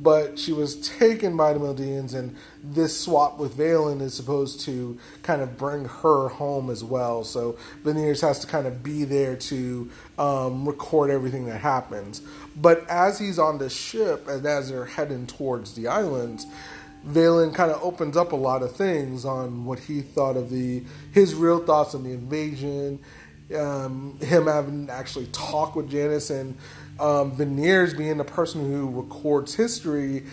[0.02, 4.98] but she was taken by the Meldeneans, and this swap with Vaelin is supposed to
[5.22, 7.24] kind of bring her home as well.
[7.24, 12.22] So Verniers has to kind of be there to um, record everything that happens.
[12.56, 16.48] But as he's on the ship and as they're heading towards the islands,
[17.06, 20.84] Vaelin kind of opens up a lot of things on what he thought of the
[21.12, 23.00] his real thoughts on the invasion,
[23.56, 26.58] um, him having actually talked with Janus and
[27.02, 30.24] um, Verniers being the person who records history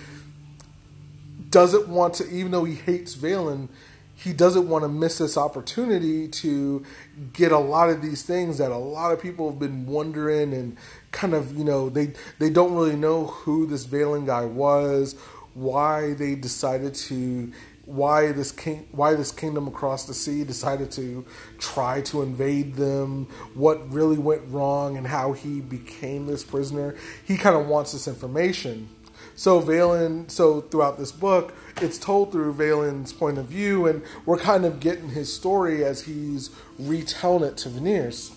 [1.51, 3.69] doesn't want to, even though he hates Vaelin,
[4.15, 6.85] he doesn't want to miss this opportunity to
[7.33, 10.77] get a lot of these things that a lot of people have been wondering and
[11.13, 15.15] kind of, you know, they they don't really know who this Vaelin guy was,
[15.55, 17.53] why they decided to
[17.89, 21.25] why this king, why this kingdom across the sea decided to
[21.59, 23.25] try to invade them,
[23.55, 26.95] what really went wrong, and how he became this prisoner.
[27.25, 28.91] He kind of wants this information.
[29.35, 34.39] So Vaelin, so throughout this book, it's told through Vaelin's point of view, and we're
[34.39, 38.33] kind of getting his story as he's retelling it to Verniers.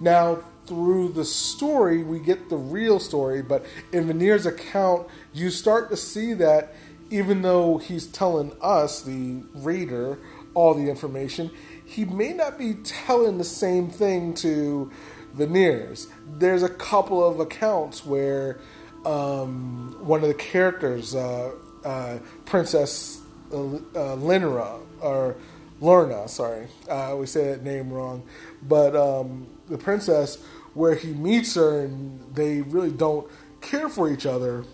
[0.00, 5.90] Now, through the story, we get the real story, but in Verniers' account, you start
[5.90, 6.74] to see that
[7.12, 10.18] even though he's telling us, the reader,
[10.54, 11.50] all the information,
[11.84, 14.90] he may not be telling the same thing to
[15.36, 16.08] Verniers.
[16.26, 18.58] There's a couple of accounts where
[19.04, 21.52] um, one of the characters, uh,
[21.84, 23.20] uh, Princess
[23.52, 25.36] uh Linera, or
[25.80, 28.22] Lorna, sorry, I always say that name wrong,
[28.62, 30.38] but um, the princess,
[30.72, 33.28] where he meets her and they really don't
[33.60, 34.64] care for each other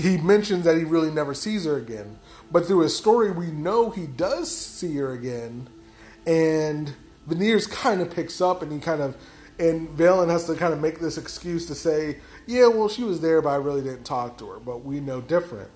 [0.00, 2.18] he mentions that he really never sees her again.
[2.50, 5.68] But through his story, we know he does see her again.
[6.26, 6.94] And
[7.28, 9.16] Verniers kind of picks up and he kind of,
[9.58, 13.20] and Vaelin has to kind of make this excuse to say, yeah, well, she was
[13.20, 14.58] there, but I really didn't talk to her.
[14.58, 15.70] But we know different.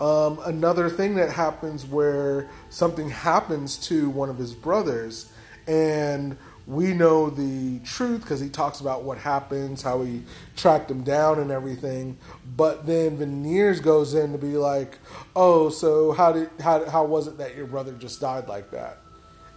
[0.00, 5.30] Um, another thing that happens where something happens to one of his brothers,
[5.66, 6.36] and
[6.68, 10.22] we know the truth because he talks about what happens, how he
[10.54, 12.18] tracked him down and everything.
[12.56, 14.98] But then Verniers goes in to be like,
[15.34, 18.98] "Oh, so how did how how was it that your brother just died like that?"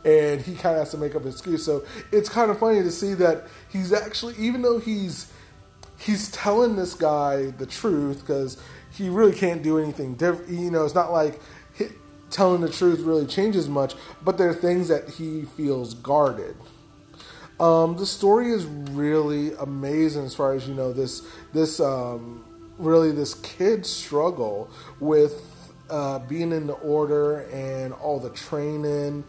[0.06, 1.66] And he kind of has to make up an excuse.
[1.66, 5.32] So it's kind of funny to see that he's actually, even though he's
[6.00, 8.58] he's telling this guy the truth because
[8.90, 10.50] he really can't do anything different.
[10.50, 11.42] You know, it's not like
[12.30, 16.56] telling the truth really changes much, but there are things that he feels guarded.
[17.62, 21.22] Um, the story is really amazing as far as you know this
[21.54, 22.44] this um,
[22.80, 24.68] really this kid struggle
[25.00, 29.26] with uh, being in the order and all the training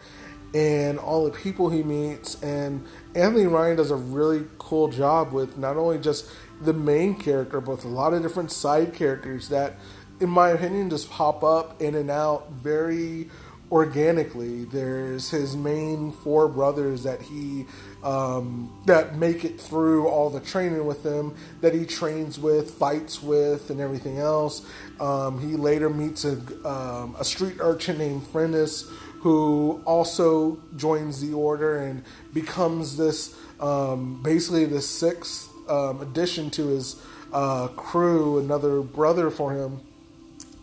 [0.55, 5.59] and all the people he meets and Anthony Ryan does a really cool job with
[5.59, 6.27] not only just
[6.59, 9.75] the main character but a lot of different side characters that
[10.19, 13.29] in my opinion just pop up in and out very
[13.73, 14.65] organically.
[14.65, 17.65] There's his main four brothers that he
[18.03, 23.23] um, that make it through all the training with him that he trains with, fights
[23.23, 24.65] with, and everything else.
[24.99, 26.37] Um, he later meets a,
[26.67, 28.89] um, a street urchin named Frentis
[29.21, 36.67] who also joins the order and becomes this um, basically the sixth um, addition to
[36.67, 37.01] his
[37.31, 39.79] uh, crew, another brother for him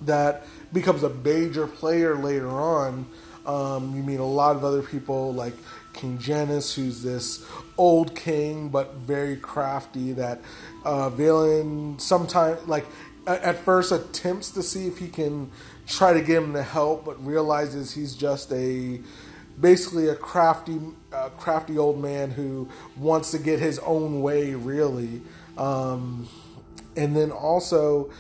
[0.02, 3.06] that becomes a major player later on.
[3.46, 5.54] Um, you meet a lot of other people like
[5.92, 7.44] King Janus, who's this
[7.76, 10.12] old king but very crafty.
[10.12, 10.40] That
[10.84, 12.86] uh, Vaelin sometimes, like
[13.26, 15.50] at first, attempts to see if he can
[15.86, 19.00] try to get him to help, but realizes he's just a
[19.60, 20.80] basically a crafty,
[21.12, 25.20] uh, crafty old man who wants to get his own way, really.
[25.58, 26.28] Um,
[26.96, 28.10] and then also,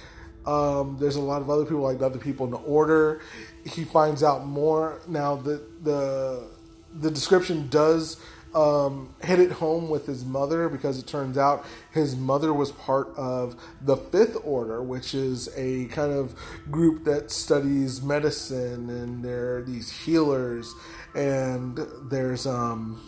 [0.46, 3.20] um, there's a lot of other people, like other people in the order.
[3.64, 5.36] He finds out more now.
[5.36, 6.44] that the
[6.92, 8.16] the description does
[8.54, 13.08] um, hit it home with his mother because it turns out his mother was part
[13.16, 16.34] of the Fifth Order, which is a kind of
[16.70, 20.74] group that studies medicine, and there are these healers,
[21.14, 21.78] and
[22.10, 23.00] there's um.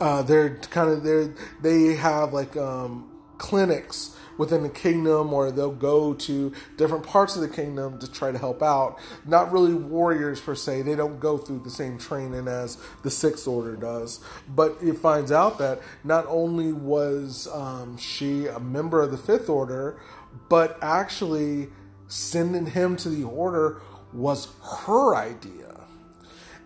[0.00, 1.28] Uh, they're kind of they
[1.62, 7.42] they have like um, clinics within the kingdom or they'll go to different parts of
[7.42, 8.98] the kingdom to try to help out.
[9.26, 13.46] Not really warriors per se, they don't go through the same training as the Sixth
[13.46, 14.20] Order does.
[14.48, 19.48] But it finds out that not only was um, she a member of the Fifth
[19.48, 20.00] Order,
[20.48, 21.68] but actually
[22.08, 23.80] sending him to the Order
[24.12, 24.48] was
[24.86, 25.80] her idea.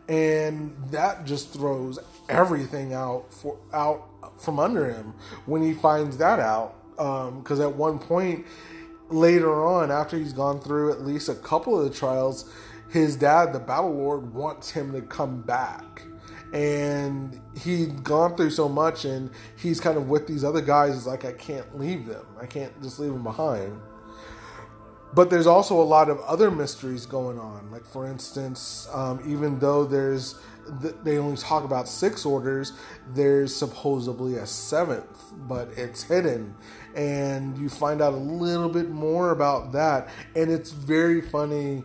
[0.09, 1.99] And that just throws
[2.29, 4.09] everything out for out
[4.39, 5.15] from under him
[5.47, 8.45] when he finds that out because um, at one point
[9.09, 12.51] later on, after he's gone through at least a couple of the trials,
[12.91, 16.03] his dad, the Battle Lord, wants him to come back.
[16.53, 20.95] And he'd gone through so much, and he's kind of with these other guys.
[20.95, 22.25] He's like, I can't leave them.
[22.41, 23.81] I can't just leave them behind.
[25.15, 27.71] But there's also a lot of other mysteries going on.
[27.71, 30.37] Like, for instance, um, even though there's
[31.03, 32.73] they only talk about six orders,
[33.09, 36.55] there's supposedly a seventh, but it's hidden
[36.99, 40.09] and you find out a little bit more about that.
[40.35, 41.85] And it's very funny.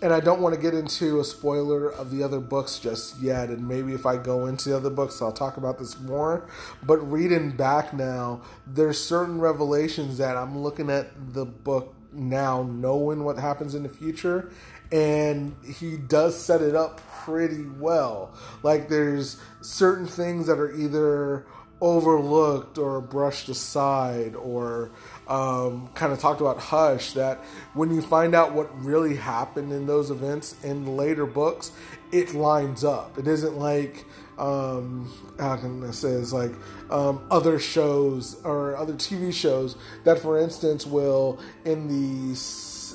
[0.00, 3.50] And I don't want to get into a spoiler of the other books just yet.
[3.50, 6.48] And maybe if I go into the other books, I'll talk about this more.
[6.82, 13.24] But reading back now, there's certain revelations that I'm looking at the book now, knowing
[13.24, 14.50] what happens in the future.
[14.90, 18.34] And he does set it up pretty well.
[18.62, 21.44] Like, there's certain things that are either
[21.80, 24.90] overlooked or brushed aside or
[25.28, 27.38] um, kind of talked about hush that
[27.74, 31.72] when you find out what really happened in those events in later books
[32.12, 33.18] it lines up.
[33.18, 34.04] It isn't like
[34.38, 36.52] um, how can I say is like
[36.90, 42.38] um, other shows or other TV shows that for instance will in the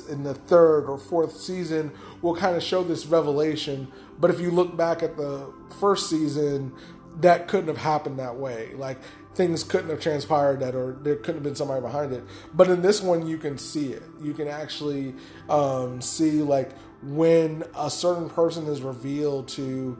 [0.09, 3.91] in the third or fourth season will kind of show this revelation.
[4.19, 6.73] But if you look back at the first season
[7.21, 8.73] that couldn't have happened that way.
[8.75, 8.97] Like
[9.33, 12.23] things couldn't have transpired that, or there couldn't have been somebody behind it.
[12.53, 14.03] But in this one, you can see it.
[14.21, 15.15] You can actually
[15.49, 19.97] um, see like when a certain person is revealed to.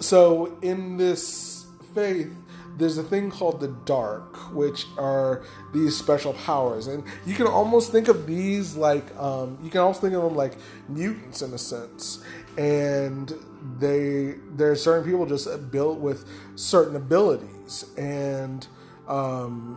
[0.00, 2.32] So in this faith,
[2.76, 7.92] there's a thing called the dark, which are these special powers, and you can almost
[7.92, 10.54] think of these like um, you can almost think of them like
[10.88, 12.24] mutants in a sense
[12.56, 13.32] and
[13.78, 18.66] they there are certain people just built with certain abilities and
[19.08, 19.76] um,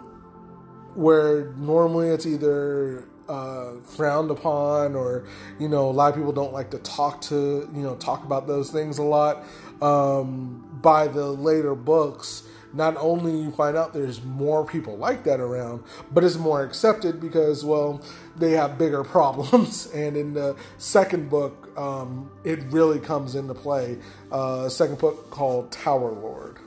[0.96, 5.26] where normally it's either uh, frowned upon or
[5.60, 8.48] you know a lot of people don't like to talk to you know talk about
[8.48, 9.44] those things a lot
[9.82, 15.40] um, by the later books not only you find out there's more people like that
[15.40, 18.02] around, but it's more accepted because, well,
[18.36, 19.88] they have bigger problems.
[19.88, 23.98] and in the second book, um, it really comes into play.
[24.32, 26.58] Uh, second book called Tower Lord.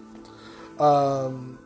[0.80, 1.58] Um,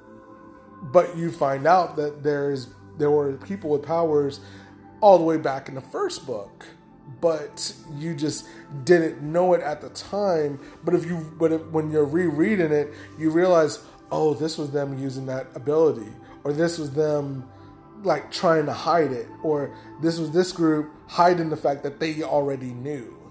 [0.82, 2.68] but you find out that there's
[2.98, 4.40] there were people with powers
[5.00, 6.66] all the way back in the first book
[7.20, 8.46] but you just
[8.84, 12.92] didn't know it at the time but if you but if, when you're rereading it
[13.18, 13.84] you realize
[14.14, 16.12] oh, this was them using that ability,
[16.44, 17.48] or this was them
[18.02, 22.22] like trying to hide it, or this was this group hiding the fact that they
[22.22, 23.23] already knew.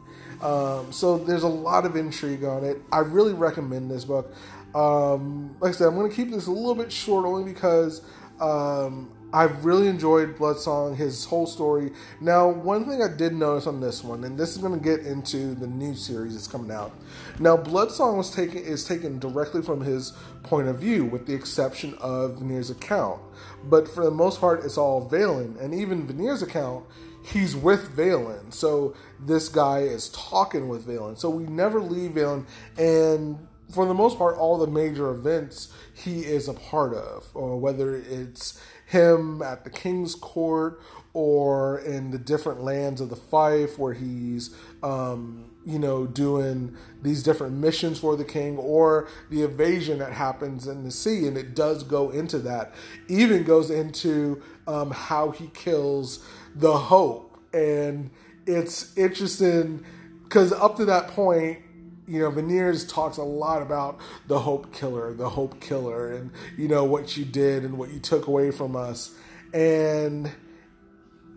[0.44, 2.82] Um, so there's a lot of intrigue on it.
[2.92, 4.36] I really recommend this book.
[4.76, 8.02] Um, like I said, I'm going to keep this a little bit short only because
[8.42, 11.92] um, I've really enjoyed Bloodsong, his whole story.
[12.20, 15.06] Now, one thing I did notice on this one, and this is going to get
[15.06, 16.92] into the new series that's coming out.
[17.40, 20.12] Now, Bloodsong was taken is taken directly from his
[20.44, 23.22] point of view, with the exception of Verniers' account.
[23.64, 26.86] But for the most part, it's all Vaelin, and even Verniers' account,
[27.24, 28.54] he's with Vaelin.
[28.54, 31.18] So this guy is talking with Vaelin.
[31.18, 32.46] So we never leave Vaelin,
[32.78, 37.58] and for the most part, all the major events he is a part of, or
[37.58, 40.80] whether it's him at the king's court
[41.14, 47.24] or in the different lands of the fief where he's um, you know doing these
[47.24, 51.56] different missions for the king or the evasion that happens in the sea and it
[51.56, 52.74] does go into that
[53.08, 58.10] even goes into um, how he kills the hope and
[58.46, 59.84] it's interesting
[60.24, 61.60] because up to that point
[62.08, 66.68] you know, Verniers talks a lot about the hope killer, the hope killer, and you
[66.68, 69.16] know what you did and what you took away from us.
[69.54, 70.32] And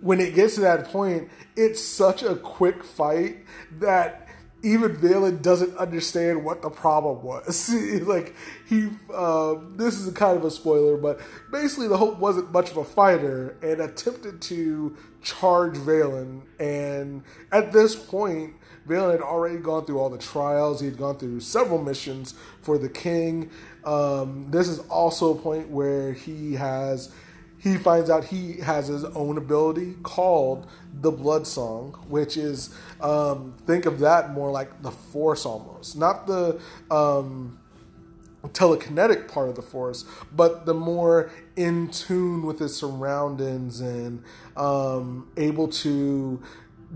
[0.00, 3.38] when it gets to that point, it's such a quick fight
[3.78, 4.25] that
[4.66, 7.70] even Vaelin doesn't understand what the problem was.
[8.02, 8.34] like
[8.68, 11.20] he, uh, this is a kind of a spoiler, but
[11.52, 16.42] basically the Hope wasn't much of a fighter and attempted to charge Vaelin.
[16.58, 18.54] And at this point,
[18.88, 20.80] Valen had already gone through all the trials.
[20.80, 23.50] He had gone through several missions for the king.
[23.84, 27.12] Um, this is also a point where he has
[27.66, 30.68] he finds out he has his own ability called
[31.00, 35.96] the blood song which is um, think of that more like the force almost.
[35.96, 36.60] Not the
[36.92, 37.58] um,
[38.44, 44.22] telekinetic part of the force but the more in tune with his surroundings and
[44.56, 46.40] um, able to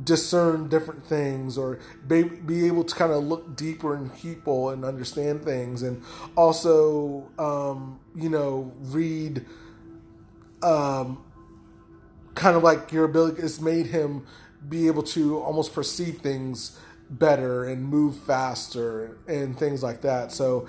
[0.05, 4.85] discern different things or be, be able to kind of look deeper in people and
[4.85, 6.01] understand things and
[6.37, 9.45] also um, you know read
[10.63, 11.23] um,
[12.35, 14.27] kind of like your ability has made him
[14.69, 20.31] be able to almost perceive things better and move faster and things like that.
[20.33, 20.69] So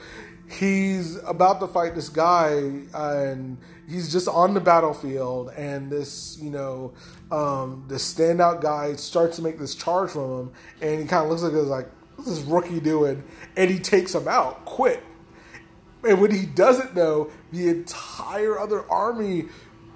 [0.49, 2.49] he's about to fight this guy
[2.93, 6.93] and he's just on the battlefield and this you know
[7.31, 11.29] um, this standout guy starts to make this charge from him and he kind of
[11.29, 13.23] looks like this like what's this rookie doing
[13.55, 15.01] and he takes him out quick
[16.03, 19.45] and when he doesn't know the entire other army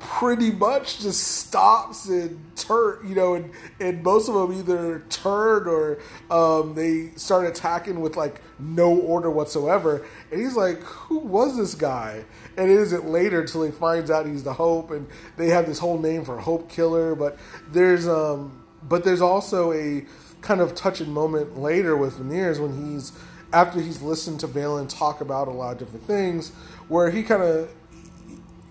[0.06, 5.68] pretty much just stops and turn, you know, and, and most of them either turn
[5.68, 5.98] or
[6.30, 10.06] um, they start attacking with like no order whatsoever.
[10.32, 12.24] And he's like, who was this guy?
[12.56, 15.80] And it isn't later until he finds out he's the Hope, and they have this
[15.80, 17.16] whole name for Hope Killer.
[17.16, 17.38] But
[17.68, 20.06] there's um, but there's also a
[20.42, 23.12] kind of touching moment later with Verniers when he's
[23.52, 26.52] after he's listened to Vaelin talk about a lot of different things,
[26.88, 27.70] where he kind of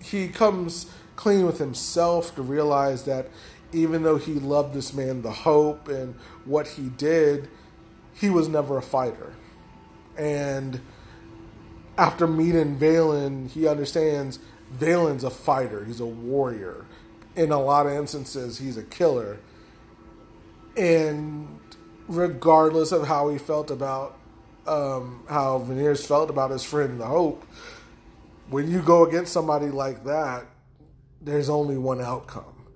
[0.01, 3.29] he comes clean with himself to realize that
[3.71, 7.49] even though he loved this man, the hope and what he did,
[8.13, 9.33] he was never a fighter.
[10.17, 10.81] And
[11.97, 14.39] after meeting Vaelin, he understands
[14.73, 15.85] Vaelin's a fighter.
[15.85, 16.85] He's a warrior.
[17.35, 19.39] In a lot of instances, he's a killer.
[20.77, 21.59] And
[22.07, 24.17] regardless of how he felt about
[24.67, 27.45] um, how Verniers felt about his friend, the Hope,
[28.49, 30.45] when you go against somebody like that,
[31.25, 32.67] there's only one outcome.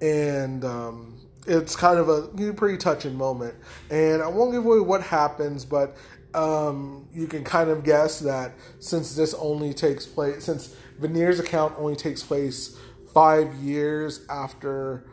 [0.00, 3.54] And um, it's kind of a pretty touching moment.
[3.90, 5.96] And I won't give away what happens, but
[6.34, 11.74] um, you can kind of guess that since this only takes place, since Verniers' account
[11.76, 12.78] only takes place
[13.12, 15.06] five years after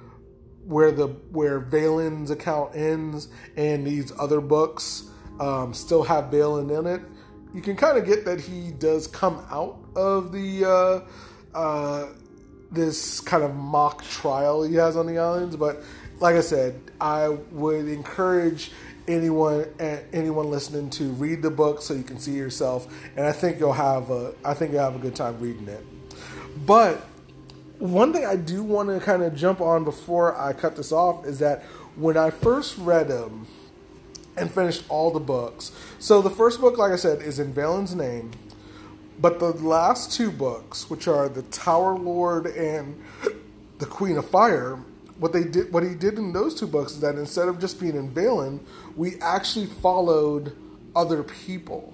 [0.65, 5.09] where the where Vaelin's account ends, and these other books
[5.39, 7.01] um, still have Vaelin in it,
[7.53, 12.07] you can kind of get that he does come out of the uh, uh,
[12.71, 15.55] this kind of mock trial he has on the islands.
[15.55, 15.83] But
[16.19, 18.71] like I said, I would encourage
[19.07, 19.65] anyone
[20.11, 23.73] anyone listening to read the book so you can see yourself, and I think you'll
[23.73, 25.85] have a I think you'll have a good time reading it.
[26.65, 26.97] But
[27.79, 31.25] one thing I do want to kind of jump on before I cut this off
[31.25, 31.63] is that
[31.95, 33.47] when I first read them
[34.35, 37.95] and finished all the books, so the first book, like I said, is in Vaelin's
[37.95, 38.31] name
[39.19, 43.01] but the last two books, which are the Tower Lord and
[43.79, 44.79] the Queen of Fire,
[45.17, 47.79] what they did, what he did in those two books is that instead of just
[47.79, 48.59] being in Vaelin,
[48.95, 50.55] we actually followed
[50.95, 51.93] other people.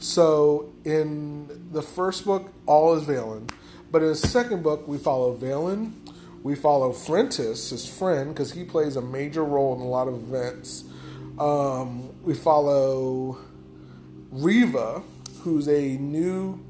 [0.00, 3.50] So in the first book, all is Vaelin,
[3.90, 5.92] but in the second book, we follow Vaelin.
[6.42, 10.14] We follow Frentis, his friend, because he plays a major role in a lot of
[10.14, 10.84] events.
[11.38, 13.38] Um, we follow
[14.30, 15.02] Reva,
[15.48, 16.62] who's a new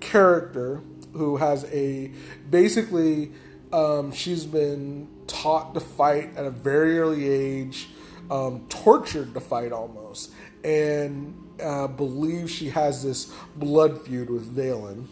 [0.00, 2.10] character who has a
[2.50, 3.30] basically
[3.72, 7.88] um, she's been taught to fight at a very early age,
[8.28, 10.32] um, tortured to fight almost,
[10.64, 11.88] and uh,
[12.46, 15.06] she has this blood feud with Vaelin.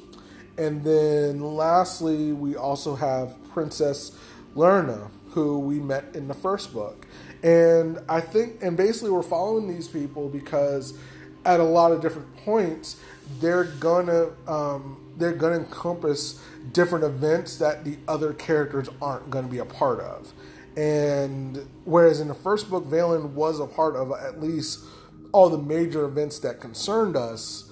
[0.59, 4.19] And then lastly, we also have Princess
[4.57, 7.07] Lyrna, who we met in the first book.
[7.45, 10.99] And I think, and basically, we're following these people because
[11.45, 12.97] at a lot of different points,
[13.41, 16.41] they're gonna um, they're gonna encompass
[16.73, 20.33] different events that the other characters aren't to be a part of.
[20.77, 24.85] And whereas in the first book, Vaelin was a part of at least
[25.33, 27.71] all the major events that concerned us,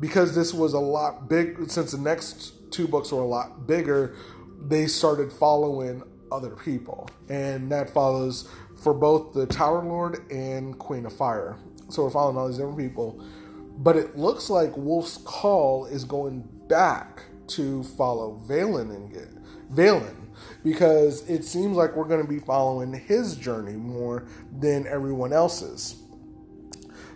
[0.00, 1.70] because this was a lot big.
[1.70, 4.16] Since the next two books were a lot bigger,
[4.60, 8.48] they started following other people, and that follows
[8.82, 11.56] for both the Tower Lord and Queen of Fire.
[11.92, 13.22] So we're following all these different people,
[13.76, 19.28] but it looks like Wolf's Call is going back to follow Vaelin and get
[19.70, 20.28] Vaelin
[20.64, 24.26] because it seems like we're going to be following his journey more
[24.58, 26.02] than everyone else's.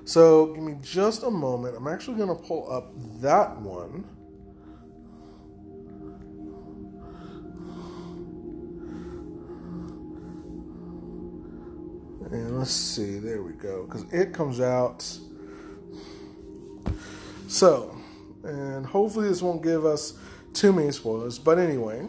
[0.04, 1.74] So give me just a moment.
[1.74, 4.04] I'm actually going to pull up that one.
[12.36, 15.18] And let's see, there we go, because it comes out.
[17.48, 17.96] So,
[18.44, 20.18] and hopefully this won't give us
[20.52, 22.06] too many spoilers, but anyway.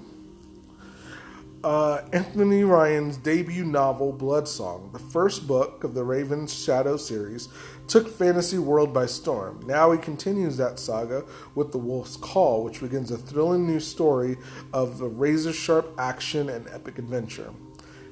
[1.64, 7.50] Uh, Anthony Ryan's debut novel, Blood Song, the first book of the Raven's Shadow series,
[7.88, 9.66] took fantasy world by storm.
[9.66, 11.26] Now he continues that saga
[11.56, 14.38] with The Wolf's Call, which begins a thrilling new story
[14.72, 17.52] of razor sharp action and epic adventure.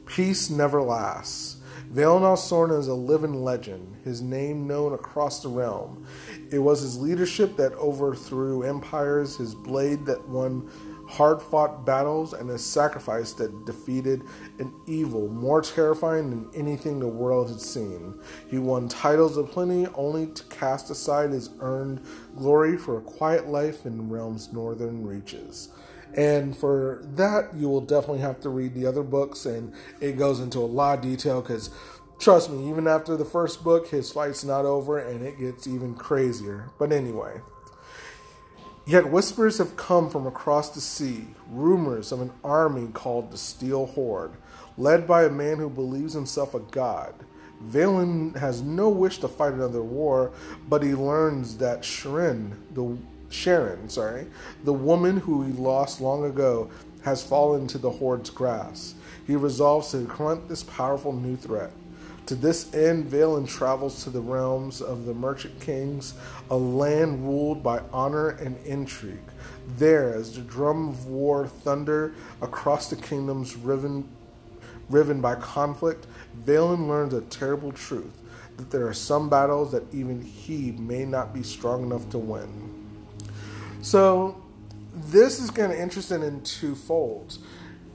[0.06, 1.58] Peace never lasts.
[1.92, 6.06] Vaelin Al Sorna is a living legend, his name known across the realm.
[6.52, 10.70] It was his leadership that overthrew empires, his blade that won
[11.08, 14.24] hard fought battles, and his sacrifice that defeated
[14.60, 18.20] an evil more terrifying than anything the world had seen.
[18.50, 22.02] He won titles aplenty only to cast aside his earned
[22.36, 25.70] glory for a quiet life in the realm's northern reaches.
[26.16, 30.40] And for that, you will definitely have to read the other books, and it goes
[30.40, 31.70] into a lot of detail because,
[32.20, 35.94] trust me, even after the first book, his fight's not over and it gets even
[35.94, 36.72] crazier.
[36.80, 37.42] But anyway.
[38.88, 43.88] Yet whispers have come from across the sea, rumors of an army called the Steel
[43.88, 44.34] Horde,
[44.78, 47.16] led by a man who believes himself a god.
[47.64, 50.32] Vaelin has no wish to fight another war,
[50.70, 52.98] but he learns that Sherin, the
[53.30, 54.28] Sherin, sorry,
[54.64, 56.70] the woman who he lost long ago,
[57.04, 58.98] has fallen to the Horde's grasp.
[59.26, 61.72] He resolves to confront this powerful new threat.
[62.28, 66.16] To this end, Vaelin travels to the realms of the Merchant Kings,
[66.50, 69.20] a land ruled by honor and intrigue.
[69.78, 74.10] There, as the drum of war thunder across the kingdoms riven,
[74.90, 76.08] riven by conflict,
[76.44, 78.22] Vaelin learns a terrible truth
[78.58, 82.75] that there are some battles that even he may not be strong enough to win.
[83.86, 84.42] So,
[84.96, 87.38] this is kind of interesting in two folds.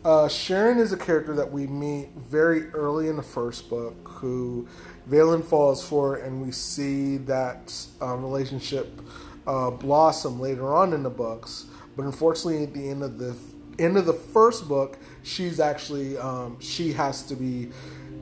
[0.05, 4.69] Uh, Sherin is a character that we meet very early in the first book, who
[5.09, 9.03] Vaelin falls for, and we see that um, relationship
[9.49, 11.67] uh, blossom later on in the books.
[11.97, 13.37] But unfortunately, at the end of the
[13.77, 17.71] end of the first book, she's actually um, she has to be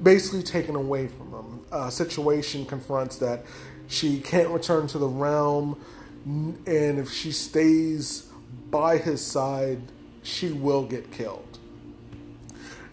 [0.02, 1.60] basically taken away from him.
[1.70, 3.44] A situation confronts that
[3.88, 5.78] she can't return to the realm
[6.24, 8.30] and if she stays
[8.70, 9.80] by his side,
[10.22, 11.58] she will get killed.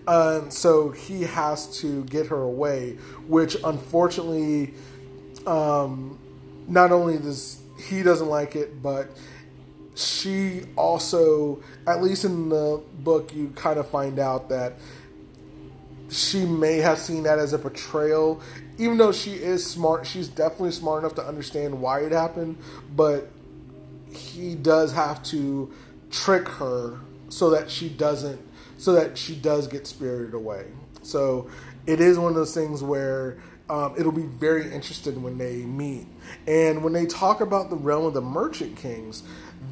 [0.07, 2.91] And so he has to get her away,
[3.27, 4.73] which unfortunately,
[5.47, 6.19] um,
[6.67, 7.59] not only does
[7.89, 9.09] he doesn't like it, but
[9.95, 14.77] she also, at least in the book, you kind of find out that
[16.09, 18.41] she may have seen that as a betrayal
[18.77, 22.57] even though she is smart, she's definitely smart enough to understand why it happened,
[22.95, 23.29] but
[24.11, 25.73] he does have to
[26.09, 26.99] trick her
[27.29, 28.39] so that she doesn't
[28.77, 30.65] so that she does get spirited away.
[31.01, 31.49] So
[31.85, 33.37] it is one of those things where
[33.69, 36.07] um, it'll be very interesting when they meet.
[36.45, 39.23] And when they talk about the realm of the Merchant Kings,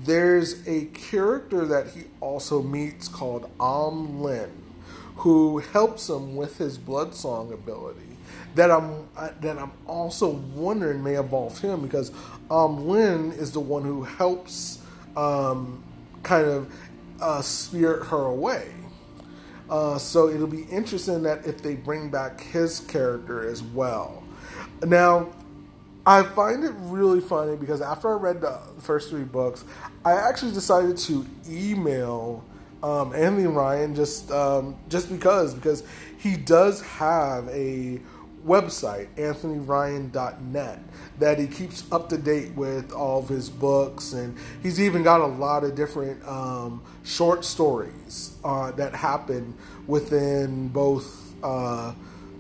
[0.06, 4.52] there's a character that he also meets called Amlin,
[5.18, 8.03] who helps him with his blood song ability
[8.56, 9.08] that I'm
[9.42, 12.12] that I'm also wondering may involve him because
[12.52, 14.80] um, Lynn is the one who helps
[15.16, 15.84] um,
[16.24, 16.74] kind of
[17.20, 18.72] uh, spirit her away.
[19.70, 24.24] Uh, so it'll be interesting that if they bring back his character as well.
[24.84, 25.30] Now,
[26.06, 29.64] I find it really funny because after I read the first three books,
[30.04, 32.44] I actually decided to email
[32.84, 35.84] um, Anthony Ryan just um, just because because
[36.18, 38.02] he does have a
[38.46, 40.80] website, anthonyryan.net,
[41.20, 44.14] that he keeps up to date with all of his books.
[44.14, 49.54] And he's even got a lot of different um, short stories uh, that happen
[49.88, 51.94] within both uh,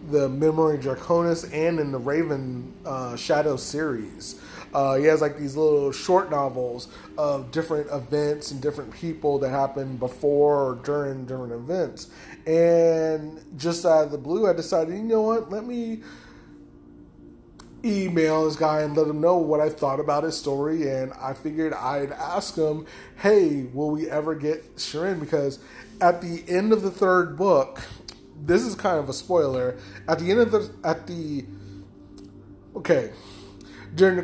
[0.09, 4.39] the Memory Draconis and in the Raven uh, Shadow series.
[4.73, 9.49] Uh, he has like these little short novels of different events and different people that
[9.49, 12.09] happen before or during different events.
[12.47, 16.01] And just out of the blue, I decided, you know what, let me
[17.85, 20.89] email this guy and let him know what I thought about his story.
[20.89, 22.85] And I figured I'd ask him,
[23.17, 25.19] hey, will we ever get Sherin?
[25.19, 25.59] Because
[26.01, 27.81] at the end of the third book,
[28.41, 29.77] this is kind of a spoiler.
[30.07, 31.45] At the end of the, at the,
[32.75, 33.11] okay,
[33.95, 34.23] during the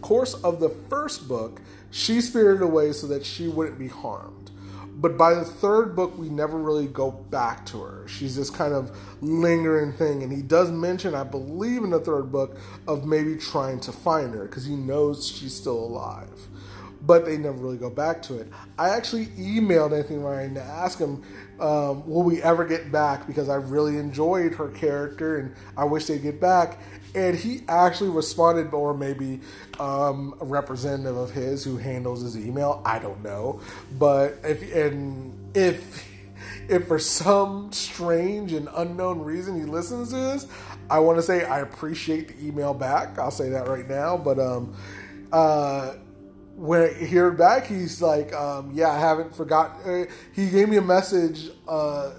[0.00, 1.60] course of the first book,
[1.90, 4.50] she spirited away so that she wouldn't be harmed.
[4.98, 8.08] But by the third book, we never really go back to her.
[8.08, 10.22] She's this kind of lingering thing.
[10.22, 12.56] And he does mention, I believe, in the third book,
[12.88, 16.48] of maybe trying to find her because he knows she's still alive.
[17.02, 18.50] But they never really go back to it.
[18.78, 21.22] I actually emailed Anthony Ryan to ask him,
[21.60, 23.26] um, will we ever get back?
[23.26, 26.78] Because I really enjoyed her character and I wish they'd get back
[27.16, 29.40] and he actually responded, or maybe
[29.80, 32.82] um, a representative of his who handles his email.
[32.84, 33.60] I don't know,
[33.98, 36.06] but if and if
[36.68, 40.46] if for some strange and unknown reason he listens to this,
[40.90, 43.18] I want to say I appreciate the email back.
[43.18, 44.76] I'll say that right now, but um,
[45.32, 45.94] uh,
[46.56, 50.78] when I hear back, he's like, um, "Yeah, I haven't forgotten." Uh, he gave me
[50.78, 51.50] a message.
[51.68, 52.12] Uh,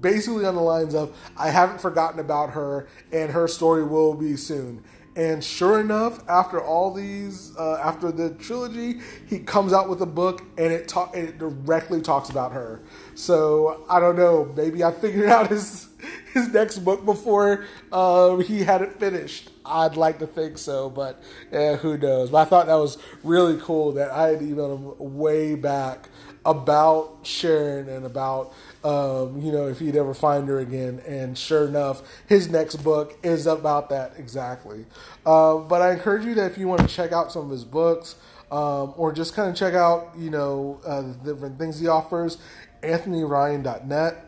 [0.00, 4.36] basically on the lines of I haven't forgotten about her and her story will be
[4.36, 4.84] soon.
[5.16, 10.06] And sure enough, after all these, uh, after the trilogy, he comes out with a
[10.06, 12.82] book and it talk and it directly talks about her.
[13.14, 14.52] So I don't know.
[14.54, 15.85] Maybe I figured out his
[16.34, 19.50] his next book before uh, he had it finished.
[19.64, 21.22] I'd like to think so, but
[21.52, 22.30] eh, who knows?
[22.30, 26.08] But I thought that was really cool that I had emailed him way back
[26.44, 31.02] about Sherin and about um, you know if he'd ever find her again.
[31.06, 34.86] And sure enough, his next book is about that exactly.
[35.24, 37.64] Uh, but I encourage you that if you want to check out some of his
[37.64, 38.16] books.
[38.48, 42.38] Um, or just kind of check out, you know, uh, the different things he offers,
[42.84, 44.24] anthonyryan.net.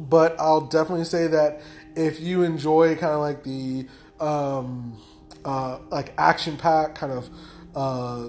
[0.00, 1.60] But I'll definitely say that
[1.94, 3.86] if you enjoy kind of like the
[4.18, 4.98] um,
[5.44, 7.28] uh, like action pack kind of
[7.74, 8.28] uh,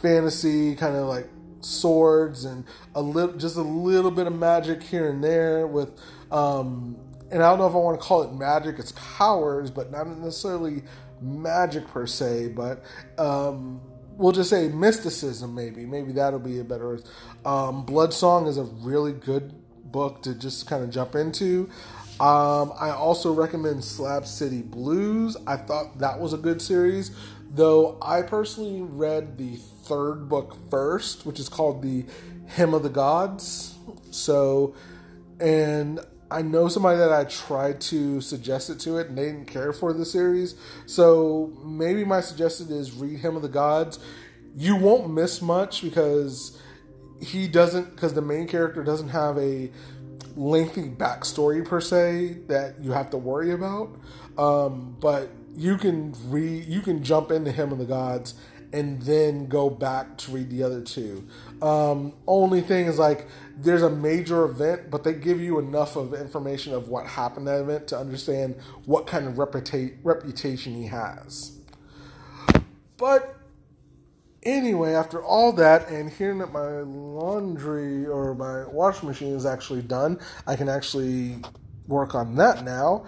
[0.00, 1.28] fantasy, kind of like
[1.60, 5.90] swords and a little, just a little bit of magic here and there with,
[6.30, 6.96] um,
[7.30, 10.06] and I don't know if I want to call it magic, it's powers, but not
[10.06, 10.82] necessarily
[11.20, 12.84] magic per se, but
[13.18, 13.80] um,
[14.16, 15.54] we'll just say mysticism.
[15.54, 17.00] Maybe, maybe that'll be a better.
[17.44, 19.54] Um, Blood Song is a really good
[19.92, 21.68] book to just kind of jump into.
[22.20, 25.36] Um, I also recommend Slab City Blues.
[25.46, 27.10] I thought that was a good series,
[27.50, 32.04] though I personally read the third book first, which is called the
[32.46, 33.74] Hymn of the Gods.
[34.10, 34.74] So,
[35.40, 39.46] and I know somebody that I tried to suggest it to it and they didn't
[39.46, 40.54] care for the series.
[40.86, 43.98] So maybe my suggestion is read Hymn of the Gods.
[44.54, 46.58] You won't miss much because
[47.22, 49.70] he doesn't, because the main character doesn't have a
[50.36, 53.90] lengthy backstory per se that you have to worry about.
[54.36, 58.34] Um, but you can read, you can jump into Hymn and the Gods
[58.72, 61.28] and then go back to read the other two.
[61.60, 66.14] Um, only thing is like there's a major event, but they give you enough of
[66.14, 68.56] information of what happened at that event to understand
[68.86, 71.58] what kind of reputa- reputation he has.
[72.96, 73.36] But
[74.42, 79.82] anyway, after all that, and hearing that my laundry or my washing machine is actually
[79.82, 81.36] done, I can actually
[81.86, 83.06] work on that now.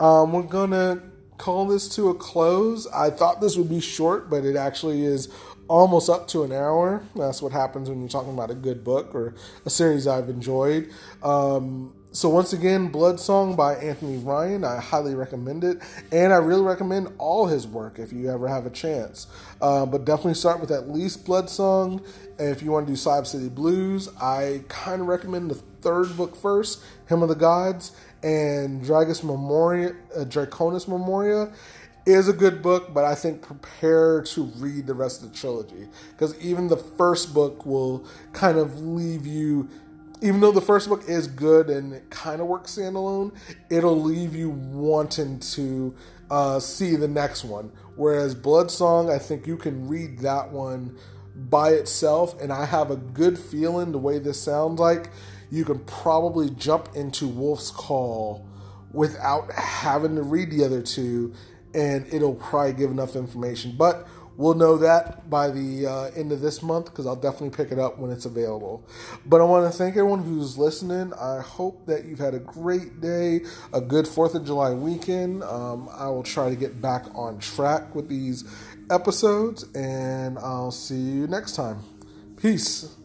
[0.00, 1.02] Um, we're gonna
[1.38, 2.86] call this to a close.
[2.88, 5.28] I thought this would be short, but it actually is
[5.68, 7.02] almost up to an hour.
[7.14, 10.90] That's what happens when you're talking about a good book or a series I've enjoyed.
[11.22, 14.64] Um, so once again, Blood Song by Anthony Ryan.
[14.64, 15.78] I highly recommend it,
[16.12, 19.26] and I really recommend all his work if you ever have a chance.
[19.62, 22.02] Uh, but definitely start with at least Blood Song.
[22.38, 26.14] And if you want to do Slab City Blues, I kind of recommend the third
[26.16, 27.92] book first, Hymn of the Gods,
[28.22, 31.50] and Dragus Memoria, uh, Draconis Memoria
[32.04, 35.88] is a good book, but I think prepare to read the rest of the trilogy
[36.10, 39.68] because even the first book will kind of leave you.
[40.22, 43.34] Even though the first book is good and it kind of works standalone,
[43.68, 45.94] it'll leave you wanting to
[46.30, 47.72] uh, see the next one.
[47.96, 50.96] Whereas Blood Song, I think you can read that one
[51.34, 55.10] by itself, and I have a good feeling the way this sounds like
[55.50, 58.46] you can probably jump into Wolf's Call
[58.92, 61.34] without having to read the other two,
[61.74, 63.74] and it'll probably give enough information.
[63.76, 64.06] But
[64.36, 67.78] we'll know that by the uh, end of this month because I'll definitely pick it
[67.78, 68.86] up when it's available.
[69.26, 71.12] But I want to thank everyone who's listening.
[71.14, 73.40] I hope that you've had a great day,
[73.72, 75.42] a good 4th of July weekend.
[75.42, 78.44] Um, I will try to get back on track with these
[78.90, 81.80] episodes, and I'll see you next time.
[82.36, 83.01] Peace.